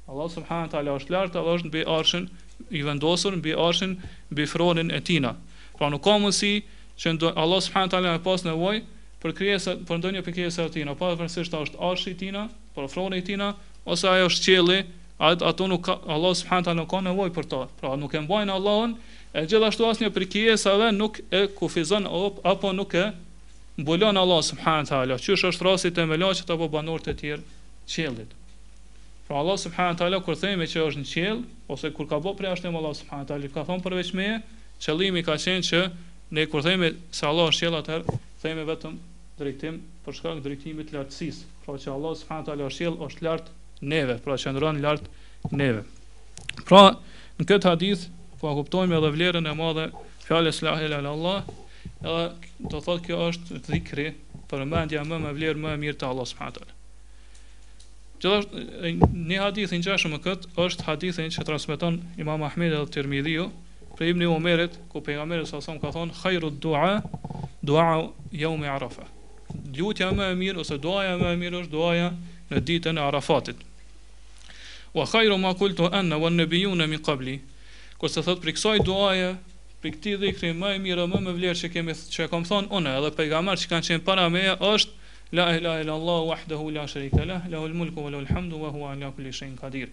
Allah 0.08 0.28
subhanahu 0.34 0.66
wa 0.68 0.72
taala 0.74 0.94
është 1.00 1.10
lart, 1.14 1.36
Allah 1.36 1.54
është 1.58 1.68
mbi 1.70 1.82
arshin 1.96 2.28
i 2.70 2.80
vendosur 2.86 3.36
mbi 3.36 3.52
arshin 3.66 3.98
mbi 4.32 4.46
fronin 4.48 4.90
e 4.90 5.00
tina. 5.04 5.34
Pra 5.76 5.88
nuk 5.92 6.02
ka 6.04 6.16
mundësi 6.20 6.52
që 6.98 7.12
ndo, 7.16 7.32
Allah 7.36 7.60
subhanahu 7.66 7.88
wa 7.90 7.96
taala 7.96 8.14
të 8.16 8.24
pas 8.24 8.44
nevojë 8.48 8.82
për 9.24 9.34
krijesa 9.36 9.74
për 9.88 10.00
ndonjë 10.00 10.24
pikëse 10.24 10.60
të 10.62 10.70
tina, 10.78 10.94
pa 10.96 11.08
vërtetësisht 11.12 11.56
është 11.60 11.80
arshi 11.88 12.12
i 12.12 12.16
tina, 12.20 12.46
po 12.74 12.84
froni 12.92 13.20
i 13.20 13.24
tina 13.24 13.50
ose 13.84 14.08
ajo 14.08 14.26
është 14.28 14.44
qielli, 14.44 14.78
ato 15.20 15.68
nuk 15.72 15.84
ka, 15.86 15.98
Allah 16.16 16.32
subhanahu 16.36 16.64
taala 16.68 16.80
nuk 16.82 16.90
ka 16.92 17.00
nevojë 17.06 17.32
për 17.36 17.48
to. 17.52 17.62
Pra 17.80 17.92
nuk 18.00 18.14
e 18.16 18.24
mbajnë 18.26 18.56
Allahun, 18.56 18.96
e 19.36 19.44
gjithashtu 19.48 19.84
asnjë 19.88 20.10
prikjesave 20.16 20.92
nuk 20.98 21.20
e 21.40 21.44
kufizon 21.60 22.08
apo 22.52 22.72
nuk 22.76 22.96
e 22.96 23.08
mbulon 23.78 24.16
Allah 24.16 24.42
subhanahu 24.42 24.86
taala, 24.86 25.18
çu 25.18 25.34
është 25.34 25.66
rasti 25.66 25.90
të 25.94 26.04
melaçit 26.06 26.50
apo 26.54 26.68
banor 26.74 27.02
të 27.02 27.14
tjerë 27.18 27.42
qiellit. 27.90 28.30
Po 29.26 29.32
pra 29.32 29.38
Allah 29.42 29.56
subhanahu 29.62 29.98
taala 29.98 30.20
kur 30.22 30.36
themi 30.38 30.68
që 30.70 30.78
është 30.86 31.00
në 31.02 31.08
qiell 31.12 31.40
ose 31.74 31.90
kur 31.96 32.06
ka 32.06 32.20
bërë 32.22 32.38
prashë 32.40 32.70
Allah 32.70 32.94
subhanahu 32.94 33.26
taala, 33.32 33.50
ka 33.56 33.64
thonë 33.70 33.82
përveç 33.86 34.12
me 34.20 34.28
qëllimi 34.84 35.24
ka 35.26 35.34
qenë 35.42 35.66
që 35.70 35.80
ne 36.36 36.46
kur 36.50 36.62
themi 36.62 36.92
se 37.10 37.26
Allah 37.26 37.50
është 37.50 37.64
qiell 37.64 37.78
atë 37.80 37.98
themi 38.44 38.68
vetëm 38.70 38.94
drejtim 39.40 39.82
për 40.06 40.18
shkak 40.20 40.44
drejtimit 40.46 40.90
të 40.92 40.96
lartësisë. 41.00 41.42
Pra 41.64 41.74
që 41.74 41.90
Allah 41.96 42.14
subhanahu 42.22 42.46
taala 42.52 42.70
është 42.70 42.84
qiell 42.84 43.02
është 43.08 43.24
lart 43.26 43.50
neve, 43.82 44.18
pra 44.24 44.38
që 44.38 44.54
ndron 44.54 44.80
lart 44.86 45.10
neve. 45.50 45.82
Pra 46.70 46.84
në 47.42 47.48
këtë 47.50 47.72
hadith 47.74 48.06
po 48.38 48.54
kuptojmë 48.60 49.00
edhe 49.00 49.12
vlerën 49.16 49.50
e 49.50 49.58
madhe 49.64 49.88
fjalës 50.28 50.62
la 50.62 50.78
ilaha 50.78 51.00
illa 51.02 51.12
allah 51.16 51.54
edhe 52.04 52.52
do 52.70 52.80
thotë 52.84 53.06
kjo 53.08 53.18
është 53.32 53.58
dhikri 53.66 54.06
për 54.50 54.64
mendja 54.68 55.02
më 55.08 55.18
me 55.24 55.32
vlerë 55.36 55.60
më 55.62 55.72
e 55.76 55.80
mirë 55.84 55.98
të 56.00 56.08
Allah 56.08 56.26
subhanahu 56.28 56.58
taala. 56.58 56.78
Gjithashtu 58.22 59.10
një 59.28 59.40
hadith 59.42 59.72
i 59.74 59.80
ngjashëm 59.80 60.14
me 60.16 60.20
kët 60.24 60.46
është 60.64 60.86
hadithi 60.88 61.26
që 61.36 61.44
transmeton 61.48 61.98
Imam 62.22 62.44
Ahmed 62.46 62.72
el 62.78 62.86
Tirmidhiu 62.94 63.48
për 63.98 64.10
Ibn 64.12 64.26
Umerit 64.32 64.76
ku 64.92 65.02
pejgamberi 65.04 65.42
alajhi 65.42 65.58
wasallam 65.58 65.80
ka 65.82 65.90
thonë 65.96 66.16
khairu 66.20 66.50
du'a 66.64 66.94
du'a 67.62 68.04
yawm 68.42 68.62
Arafa. 68.74 69.06
Lutja 69.76 70.10
më 70.14 70.32
e 70.32 70.38
mirë 70.40 70.62
ose 70.64 70.78
duaja 70.82 71.16
më 71.20 71.34
e 71.34 71.40
mirë 71.42 71.62
është 71.64 71.72
duaja 71.74 72.08
në 72.50 72.60
ditën 72.68 72.98
e 72.98 73.02
Arafatit. 73.04 73.58
Wa 74.94 75.04
khairu 75.10 75.36
ma 75.42 75.52
qultu 75.58 75.88
anna 75.90 76.18
wan 76.22 76.36
nabiyuna 76.38 76.86
min 76.90 77.02
qabli. 77.02 77.38
Kur 77.98 78.08
se 78.10 78.22
thot 78.24 78.40
për 78.42 78.54
kësaj 78.56 78.82
duaje 78.86 79.30
për 79.84 79.92
këti 79.98 80.12
dhikri 80.22 80.48
më 80.56 80.68
i 80.78 80.78
mirë 80.80 81.02
më 81.12 81.18
më 81.24 81.32
vlerë 81.38 81.58
që 81.60 81.68
kemi 81.74 81.94
që 82.12 82.26
kam 82.32 82.44
thonë 82.48 82.70
une 82.78 82.88
edhe 82.96 83.10
pejgamber 83.18 83.60
që 83.60 83.66
kanë 83.68 83.84
qenë 83.88 84.04
para 84.08 84.30
meja 84.32 84.54
është 84.70 85.02
La 85.36 85.44
ilaha 85.56 85.80
illa 85.82 85.94
Allah 85.98 86.18
wahdahu 86.30 86.68
la 86.76 86.82
sharika 86.86 87.24
lah 87.28 87.42
lahu 87.52 87.64
al 87.68 87.72
mulku 87.74 88.02
wa 88.04 88.10
lahu 88.12 88.24
hamdu 88.28 88.58
wa 88.60 88.68
huwa 88.72 88.90
ala 88.94 89.08
kulli 89.16 89.32
shay'in 89.34 89.56
kadir 89.60 89.88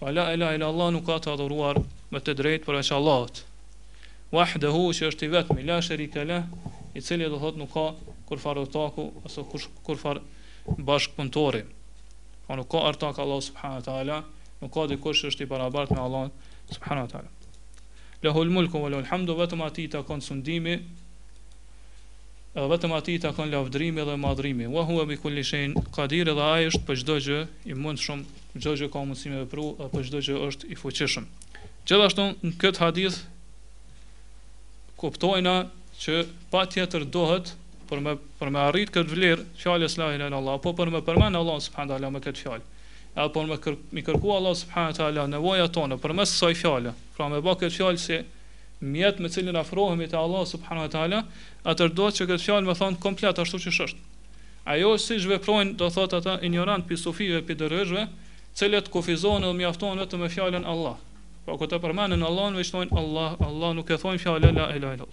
Fa 0.00 0.10
la 0.10 0.24
ilaha 0.36 0.56
illa 0.58 0.68
Allah 0.72 0.88
nuk 0.96 1.04
ka 1.08 1.16
të 1.24 1.30
adhuruar 1.32 1.76
me 2.12 2.18
të 2.20 2.34
drejtë 2.40 2.64
për 2.68 2.78
Allahut. 2.98 3.42
Wahdahu 4.36 4.84
që 4.96 5.08
është 5.12 5.26
i 5.26 5.28
vetëmi, 5.36 5.66
la 5.70 5.76
sharika 5.88 6.24
lah 6.30 6.44
i 6.94 7.00
cili 7.04 7.28
dhe 7.32 7.38
thot 7.44 7.56
nuk 7.60 7.70
ka 7.76 7.86
kur 8.28 8.38
farotaku 8.44 9.06
ose 9.28 9.40
kush 9.52 9.68
kur 9.86 9.96
far 10.04 10.20
bashkëpunëtori. 10.90 11.62
nuk 12.58 12.68
ka 12.72 12.78
artak 12.88 13.18
Allah 13.18 13.40
subhanahu 13.48 13.84
taala, 13.88 14.18
nuk 14.60 14.72
ka 14.74 14.82
dikush 14.92 15.22
që 15.24 15.28
është 15.30 15.42
i 15.44 15.48
barabartë 15.52 15.94
me 15.94 16.00
Allah 16.08 16.24
subhanahu 16.74 17.08
taala. 17.12 17.30
Lahu 18.22 18.42
l-mulku 18.44 18.78
wa 18.82 18.88
lahu 18.88 19.02
l-hamdu 19.02 19.34
vetëm 19.34 19.62
ati 19.66 19.88
të 19.90 20.00
konë 20.06 20.22
sundimi 20.28 20.76
Vëtëm 22.54 22.92
ati 22.94 23.14
të 23.18 23.30
konë 23.34 23.50
lavdrimi 23.54 24.02
dhe 24.06 24.14
madrimi 24.20 24.66
Wa 24.70 24.82
hua 24.86 25.06
mi 25.10 25.16
kulli 25.18 25.40
shenë 25.48 25.82
Kadir 25.96 26.28
edhe 26.30 26.42
a 26.46 26.58
është 26.70 26.82
për 26.90 26.98
gjdo 27.02 27.14
gjë 27.26 27.38
I 27.74 27.74
mund 27.80 27.98
shumë 28.02 28.60
gjë 28.62 28.88
ka 28.94 29.02
mundësime 29.08 29.38
dhe 29.42 29.48
pru 29.54 29.64
A 29.82 29.88
për 29.94 30.04
gjdo 30.10 30.20
gjë 30.28 30.42
është 30.50 30.70
i 30.70 30.76
fuqishëm 30.82 31.26
Gjithashtu 31.82 32.28
në 32.44 32.52
këtë 32.64 32.82
hadith 32.84 33.18
Kuptojna 35.02 35.56
që 36.04 36.20
pa 36.54 36.66
tjetër 36.74 37.08
dohet 37.16 37.54
Për 37.90 37.98
me, 38.04 38.14
për 38.42 38.52
me 38.54 38.62
arrit 38.68 38.92
këtë 38.98 39.16
vlerë 39.16 39.48
Fjallës 39.64 39.96
lahin 40.02 40.22
e 40.22 40.30
në 40.30 40.38
Allah 40.42 40.60
Po 40.68 40.76
për 40.82 40.92
me 40.94 41.00
përmenë 41.08 41.40
Allah 41.42 41.58
Subhanda 41.70 41.96
Allah 41.98 42.12
me 42.18 42.22
këtë 42.28 42.44
fjallë 42.46 42.70
apo 43.14 43.42
me 43.44 43.56
kër, 43.60 43.74
më 43.92 44.02
kërku 44.06 44.30
Allah 44.32 44.54
subhanahu 44.56 44.94
taala 44.96 45.26
nevojat 45.28 45.74
tona 45.76 45.98
përmes 46.00 46.32
kësaj 46.32 46.54
fjale. 46.62 46.92
Pra 47.16 47.28
me 47.28 47.42
bë 47.44 47.54
këtë 47.60 47.74
fjalë 47.74 48.00
si 48.00 48.20
mjet 48.80 49.18
me 49.20 49.28
cilin 49.28 49.56
afrohemi 49.60 50.06
te 50.08 50.16
Allah 50.16 50.46
subhanahu 50.48 50.88
taala, 50.88 51.18
atë 51.68 51.90
do 51.92 52.08
që 52.08 52.26
këtë 52.30 52.44
fjalë 52.46 52.70
më 52.72 52.76
thon 52.80 52.96
komplet 53.04 53.38
ashtu 53.38 53.60
siç 53.60 53.82
është. 53.86 54.00
Ajo 54.64 54.94
si 54.96 55.18
zhveprojnë, 55.18 55.74
do 55.76 55.90
thot 55.90 56.12
ata 56.16 56.38
ignorant 56.46 56.86
pi 56.88 56.96
sufive, 56.96 57.42
pi 57.42 57.54
dërëzhve, 57.58 58.06
cilët 58.56 58.88
kufizohen 58.94 59.42
dhe 59.44 59.52
mjaftohen 59.60 60.00
vetëm 60.00 60.22
me 60.24 60.30
fjalën 60.32 60.64
Allah. 60.64 60.96
Po 61.44 61.56
ku 61.58 61.66
të 61.68 61.78
përmenin 61.82 62.22
Allah, 62.24 62.48
në 62.54 62.62
veçtojnë 62.62 62.94
Allah, 62.96 63.34
Allah 63.42 63.72
nuk 63.76 63.90
e 63.90 63.96
thon 63.98 64.18
fjale, 64.22 64.52
la 64.54 64.68
ila 64.78 64.94
ila. 64.96 65.08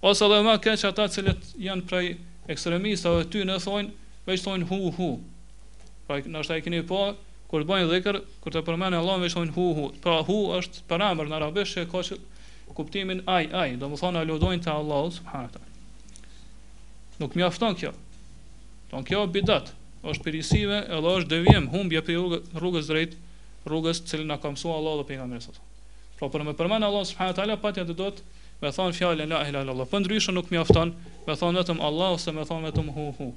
Ose 0.00 0.28
dhe 0.30 0.40
ma 0.46 0.56
keq 0.62 0.84
ata 0.88 1.08
cilët 1.12 1.50
janë 1.58 1.84
prej 1.90 2.14
ekstremistëve 2.48 3.26
ty 3.32 3.42
në 3.44 3.58
thonë, 3.66 3.90
veçtojnë 4.30 4.68
hu 4.70 4.78
hu, 4.94 5.10
Pra 6.08 6.22
na 6.32 6.40
është 6.40 6.54
ai 6.56 6.62
keni 6.64 6.78
pa 6.80 6.88
po, 6.90 6.98
kur 7.52 7.64
bëjnë 7.68 7.88
dhëkër, 7.90 8.16
kur 8.40 8.52
të 8.54 8.60
përmend 8.64 8.96
Allah 8.96 9.18
më 9.20 9.28
shon 9.34 9.50
hu 9.52 9.64
hu. 9.76 9.82
Pra 10.04 10.14
hu 10.24 10.36
është 10.56 10.80
paramër 10.88 11.28
në 11.28 11.34
arabisht 11.36 11.76
që 11.76 11.82
ka 11.92 12.00
kuptimin 12.78 13.20
aj, 13.32 13.48
ai, 13.58 13.70
domethënë 13.82 14.22
a 14.22 14.24
lutojnë 14.30 14.62
te 14.64 14.70
Allah 14.72 15.08
subhanahu 15.12 15.50
taala. 15.52 16.44
Nuk 17.20 17.34
mjafton 17.36 17.76
kjo. 17.82 17.90
Ton 18.92 19.04
kjo 19.10 19.26
bidat, 19.34 19.74
është 20.08 20.24
perisive, 20.28 20.78
edhe 20.86 21.12
është 21.18 21.30
devijim, 21.34 21.66
humbje 21.74 22.00
për 22.08 22.38
rrugës 22.62 22.88
drejt, 22.88 23.16
rrugës 23.68 24.00
që 24.08 24.22
na 24.30 24.38
ka 24.40 24.52
mësuar 24.54 24.78
Allah 24.80 24.96
dhe 25.02 25.06
pejgamberi 25.10 25.44
sa. 25.44 25.52
Pra 26.22 26.30
për 26.32 26.46
më 26.48 26.54
përmend 26.62 26.88
Allah 26.88 27.04
subhanahu 27.10 27.42
ala 27.44 27.58
patja 27.66 27.84
do 27.84 27.92
të 27.92 28.38
Me 28.62 28.72
thon 28.74 28.90
fjalën 28.96 29.22
la 29.22 29.26
ilaha 29.46 29.50
illallah. 29.62 29.86
Po 29.92 30.00
ndryshon 30.02 30.34
nuk 30.34 30.48
mjafton, 30.50 30.90
me 31.28 31.34
thon 31.38 31.54
vetëm 31.60 31.78
Allah 31.88 32.16
ose 32.16 32.32
me 32.34 32.42
thon 32.48 32.64
vetëm 32.66 32.88
hu 32.96 33.04
hu. 33.20 33.28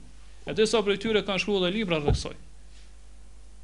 Edhe 0.50 0.66
sa 0.72 0.80
për 0.88 0.98
tyre 1.04 1.22
kanë 1.28 1.44
shkruar 1.44 1.70
libra 1.76 2.00
rreth 2.02 2.10
kësaj 2.18 2.40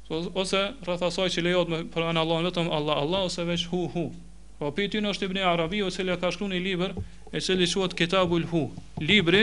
ose 0.08 0.60
rreth 0.86 1.04
asaj 1.04 1.28
që 1.36 1.42
lejohet 1.44 1.72
për 1.92 2.06
anë 2.08 2.20
Allahun 2.22 2.46
vetëm 2.48 2.68
Allah 2.72 3.00
Allah 3.02 3.26
ose 3.28 3.44
veç 3.44 3.66
hu 3.68 3.80
hu. 3.92 4.06
Po 4.58 4.70
pi 4.74 4.86
ti 4.88 5.00
është 5.04 5.26
Ibn 5.28 5.38
Arabi 5.52 5.82
ose 5.84 6.02
le 6.06 6.16
ka 6.20 6.30
shkruar 6.32 6.54
një 6.54 6.60
libër 6.64 6.94
e 7.32 7.40
cili 7.44 7.66
quhet 7.68 7.92
Kitabul 7.94 8.46
Hu, 8.50 8.62
libri 8.98 9.42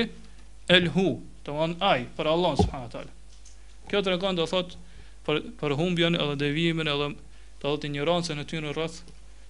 el 0.67 0.87
Hu, 0.95 1.21
do 1.45 1.55
an 1.63 1.77
ai 1.79 2.07
për 2.17 2.25
Allah 2.27 2.57
subhanahu 2.57 2.91
teala. 2.91 3.11
Kjo 3.87 4.01
tregon 4.03 4.35
do 4.35 4.45
thot 4.49 4.73
për 5.27 5.39
për 5.61 5.75
humbjen 5.79 6.17
edhe 6.17 6.35
devijimin 6.41 6.89
edhe 6.91 7.11
të 7.61 7.63
thotë 7.63 7.87
ignorancën 7.89 8.41
e 8.41 8.45
tyre 8.49 8.73
rreth 8.75 8.99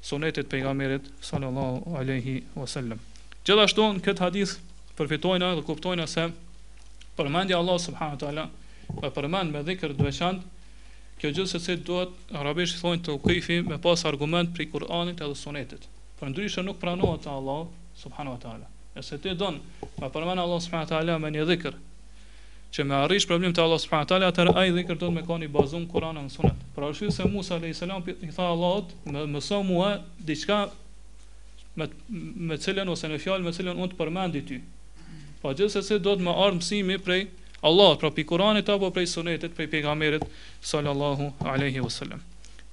sunetit 0.05 0.51
pejgamberit 0.51 1.07
sallallahu 1.25 1.95
alaihi 1.97 2.37
wasallam. 2.59 2.99
Gjithashtu 3.47 3.87
në 3.97 4.03
këtë 4.05 4.25
hadith 4.27 4.57
përfitojna 4.99 5.53
dhe 5.57 5.63
kuptojnë 5.65 6.05
se 6.11 6.27
përmendja 7.17 7.57
Allah 7.63 7.79
subhanahu 7.87 8.19
teala, 8.21 8.49
për 8.99 9.09
përmend 9.17 9.55
me 9.57 9.63
dhikr 9.65 9.95
të 9.97 10.09
veçantë 10.11 10.53
kjo 11.21 11.31
gjithë 11.31 11.47
se 11.47 11.59
se 11.63 11.75
duhet 11.79 12.11
arabisht 12.35 12.75
i 12.77 12.81
thonjë 12.81 13.03
të 13.05 13.15
ukejfi 13.15 13.59
me 13.69 13.77
pas 13.81 14.03
argument 14.07 14.51
për 14.55 14.65
i 14.65 14.69
Kur'anit 14.71 15.21
edhe 15.23 15.35
sunetit. 15.39 15.87
Për 16.19 16.31
ndryshë 16.33 16.63
nuk 16.67 16.79
pranohet 16.81 17.23
të 17.23 17.31
Allah, 17.31 17.67
subhanu 18.01 18.33
wa 18.35 18.41
ta'ala. 18.43 18.69
Nëse 18.95 19.19
ti 19.23 19.33
donë, 19.33 19.61
me 20.01 20.09
përmenë 20.11 20.43
Allah, 20.43 20.59
subhanu 20.65 20.83
wa 20.85 20.89
ta'ala, 20.91 21.17
me 21.19 21.31
një 21.31 21.45
dhikër, 21.51 21.77
që 22.75 22.83
me 22.87 22.95
arrish 22.99 23.27
problem 23.29 23.55
të 23.55 23.63
Allah, 23.63 23.79
subhanu 23.83 24.03
wa 24.03 24.09
ta'ala, 24.11 24.29
atër 24.33 24.51
ai 24.59 24.67
i 24.71 24.75
dhikër 24.75 24.99
do 24.99 25.07
të 25.09 25.15
me 25.17 25.23
ka 25.27 25.37
një 25.43 25.49
bazun 25.55 25.87
Kur'anë 25.91 26.25
sunet. 26.35 26.65
Për 26.75 26.89
arshu 26.89 27.11
se 27.15 27.27
Musa, 27.31 27.59
a.s. 27.63 27.89
i 28.27 28.31
tha 28.35 28.49
Allahut 28.51 28.91
me 29.07 29.23
mëso 29.37 29.61
mua, 29.63 29.93
diçka 30.19 30.59
me, 31.79 31.87
me 32.49 32.59
cilën 32.63 32.91
ose 32.91 33.07
në 33.11 33.21
fjallë 33.23 33.47
me 33.49 33.55
cilën 33.55 33.75
unë 33.79 33.93
të 33.95 34.01
përmendi 34.03 34.45
ty. 34.51 34.61
Pa 35.41 35.55
gjithsesi 35.55 35.99
do 35.99 36.17
të 36.19 36.27
mësimi 36.27 36.99
prej 37.03 37.27
Allah, 37.65 37.95
pra 37.97 38.11
për 38.13 38.25
Kurani 38.29 38.61
të 38.61 38.75
abo 38.77 38.91
Sunetit, 39.09 39.55
prej 39.57 39.67
pejgamberit 39.73 40.23
sallallahu 40.61 41.31
aleyhi 41.49 41.79
wasallam. 41.81 42.21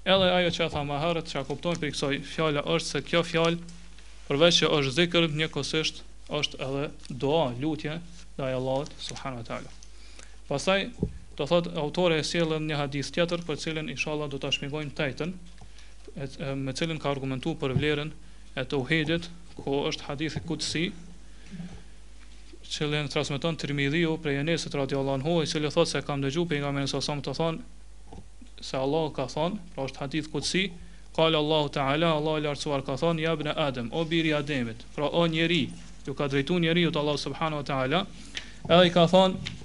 Edhe 0.05 0.29
ajo 0.39 0.51
që 0.57 0.65
a 0.65 0.69
tha 0.75 0.83
më 0.85 0.97
herët 1.03 1.27
që 1.33 1.37
a 1.41 1.45
për 1.49 1.81
kësoj 1.87 2.19
fjalë 2.35 2.63
është 2.75 2.89
se 2.93 3.01
kjo 3.09 3.23
fjallë, 3.25 3.59
përveç 4.29 4.55
që 4.61 4.67
është 4.79 4.93
zikër 4.99 5.29
një 5.41 5.49
është 6.33 6.57
edhe 6.65 6.83
dua, 7.23 7.41
lutje, 7.63 7.95
ndaj 8.37 8.53
Allahet, 8.59 8.91
suhanat 9.05 9.49
e 9.49 9.53
alo. 9.57 9.71
Pasaj, 10.49 10.81
të 11.37 11.47
thot, 11.51 11.67
autore 11.83 12.19
e 12.21 12.25
s'jellën 12.25 12.61
një 12.69 12.77
hadith 12.81 13.11
tjetër 13.13 13.41
për 13.49 13.57
cilin, 13.65 13.89
inshallah 13.93 14.29
do 14.33 14.39
të 14.41 14.49
shmigojnë 14.57 14.93
tajten, 15.01 15.35
me 16.65 16.73
cilin 16.79 17.01
ka 17.03 17.11
argumentu 17.13 17.53
për 17.63 17.75
vlerën 17.79 18.13
e 18.61 18.65
të 18.65 18.81
uhedit, 18.81 19.29
ku 19.61 19.83
është 19.91 20.09
hadithi 20.11 20.41
e 20.41 20.45
kutsi, 20.49 20.85
që 22.73 22.87
lënë 22.89 23.11
transmiton 23.13 23.57
të 23.61 23.69
rëmi 23.69 23.85
dhiju 23.93 24.13
prej 24.25 24.39
enesë 24.41 24.71
të 24.73 24.79
radi 24.81 24.97
Allah 24.97 25.19
në 25.21 25.27
hojë, 25.27 25.49
që 25.51 25.61
le 25.61 25.71
thotë 25.75 25.91
se 25.93 26.01
kam 26.07 26.23
dëgju 26.25 26.45
për 26.51 26.63
nga 26.63 26.71
me 26.73 26.85
asam 26.89 27.21
të 27.23 27.35
thonë, 27.37 27.59
se 28.69 28.79
Allah 28.81 29.11
ka 29.19 29.27
thonë, 29.33 29.59
pra 29.75 29.85
është 29.89 30.01
hadith 30.01 30.31
këtësi, 30.33 30.63
kalë 31.19 31.41
Allahu 31.43 31.69
ta'ala, 31.77 32.13
Allah 32.17 32.39
i 32.41 32.45
lartësuar 32.47 32.85
ka 32.87 32.97
thonë, 33.03 33.27
jabë 33.27 33.47
në 33.51 33.55
Adem, 33.67 33.91
o 34.01 34.05
biri 34.09 34.33
Ademit, 34.39 34.87
pra 34.97 35.11
o 35.21 35.25
njeri, 35.29 35.61
ju 36.07 36.15
ka 36.17 36.31
drejtu 36.33 36.57
njeri, 36.65 36.87
ju 36.87 36.93
të 36.95 37.03
Allah 37.03 37.19
subhanu 37.21 37.61
wa 37.61 37.67
ta'ala, 37.71 38.01
edhe 38.71 38.89
i 38.89 38.95
ka 38.95 39.05
thonë, 39.11 39.61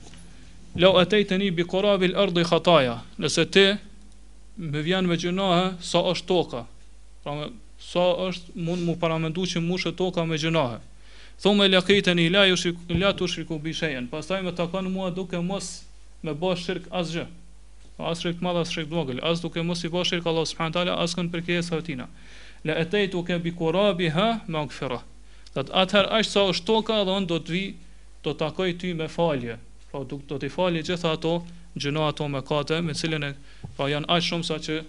lo 0.83 0.91
e 1.01 1.05
te 1.07 1.21
të 1.23 1.39
një 1.39 1.49
bikorabil 1.61 2.17
ardhë 2.25 2.43
i 2.43 2.49
khataja, 2.51 2.97
nëse 3.23 3.47
te 3.55 3.67
me 4.59 4.83
vjen 4.83 5.07
me 5.07 5.15
gjënahë, 5.21 5.63
sa 5.79 6.03
është 6.11 6.27
toka, 6.33 6.65
pra 7.23 7.39
me, 7.39 7.49
sa 7.91 8.03
është 8.27 8.59
mund 8.67 8.83
mu 8.83 8.97
paramendu 8.99 9.47
që 9.53 9.63
mushë 9.63 9.95
toka 10.01 10.27
me 10.27 10.35
gjënahë, 10.43 10.81
thumë 11.43 11.65
e 11.67 11.73
lakitën 11.75 12.19
i 12.21 12.29
la, 12.33 12.43
shik, 12.57 12.77
la 12.89 13.11
të 13.13 13.27
shriku 13.29 13.59
pas 14.11 14.25
taj 14.27 14.41
me 14.41 14.51
takon 14.55 14.91
mua 14.91 15.09
duke 15.11 15.37
mos 15.41 15.83
me 16.23 16.33
bo 16.33 16.55
shirk 16.55 16.87
asgjë, 16.91 17.27
as 17.99 18.19
shirk 18.19 18.41
madhe, 18.41 18.61
as 18.61 18.69
shirk 18.71 18.87
dvogël, 18.89 19.19
as 19.23 19.41
duke 19.41 19.61
mos 19.63 19.83
i 19.83 19.87
bo 19.87 20.03
shirk 20.03 20.25
Allah 20.25 20.45
s.w.t. 20.45 20.89
as 20.89 21.13
kënë 21.15 21.31
përkjes 21.31 21.69
hëtina, 21.69 22.07
la 22.65 22.73
e 22.81 22.85
tej 22.85 23.11
tuk 23.13 23.29
e 23.29 23.37
bikura 23.39 23.93
biha 23.93 24.41
me 24.47 24.57
unë 24.63 24.71
këfira, 24.71 24.99
dhe 25.53 25.65
atëher 25.71 26.09
ashtë 26.17 26.33
sa 26.33 26.45
është 26.51 26.65
toka 26.71 26.97
dhe 27.05 27.19
do 27.29 27.37
të 27.37 27.53
vi, 27.53 27.63
do 28.25 28.33
të 28.33 28.39
takoj 28.41 28.69
ty 28.81 28.93
me 28.97 29.07
falje, 29.07 29.59
pra 29.91 30.01
do, 30.03 30.17
do 30.27 30.41
të 30.41 30.49
falje 30.49 30.81
gjitha 30.89 31.11
ato, 31.13 31.35
gjëno 31.77 32.07
ato 32.09 32.27
me 32.27 32.41
kate, 32.41 32.81
me 32.81 32.97
cilin 32.97 33.23
e, 33.23 33.31
pra 33.77 33.91
janë 33.93 34.09
ashtë 34.09 34.33
shumë 34.33 34.49
sa 34.49 34.57
që, 34.65 34.81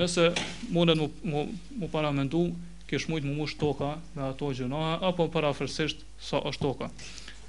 nëse 0.00 0.28
mundet 0.72 0.96
mu, 0.96 1.12
mu, 1.28 1.44
mu 1.78 1.88
paramendu, 1.92 2.46
mu, 2.48 2.70
kesh 2.92 3.06
shumë 3.06 3.18
të 3.24 3.30
mush 3.38 3.54
toka 3.60 3.88
me 4.16 4.24
ato 4.28 4.50
gjëra 4.58 4.80
apo 5.10 5.26
parafërsisht 5.36 6.04
sa 6.30 6.42
është 6.52 6.66
toka. 6.68 6.90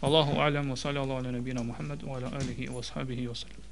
Allahu 0.08 0.40
alem 0.46 0.72
wa 0.72 0.80
sallallahu 0.86 1.20
ala 1.26 1.36
nabina 1.40 1.66
Muhammad 1.72 2.08
wa 2.12 2.16
ala 2.22 2.34
alihi 2.42 2.72
wa 2.78 2.88
sahbihi 2.94 3.30
wa 3.34 3.40
sallam. 3.44 3.63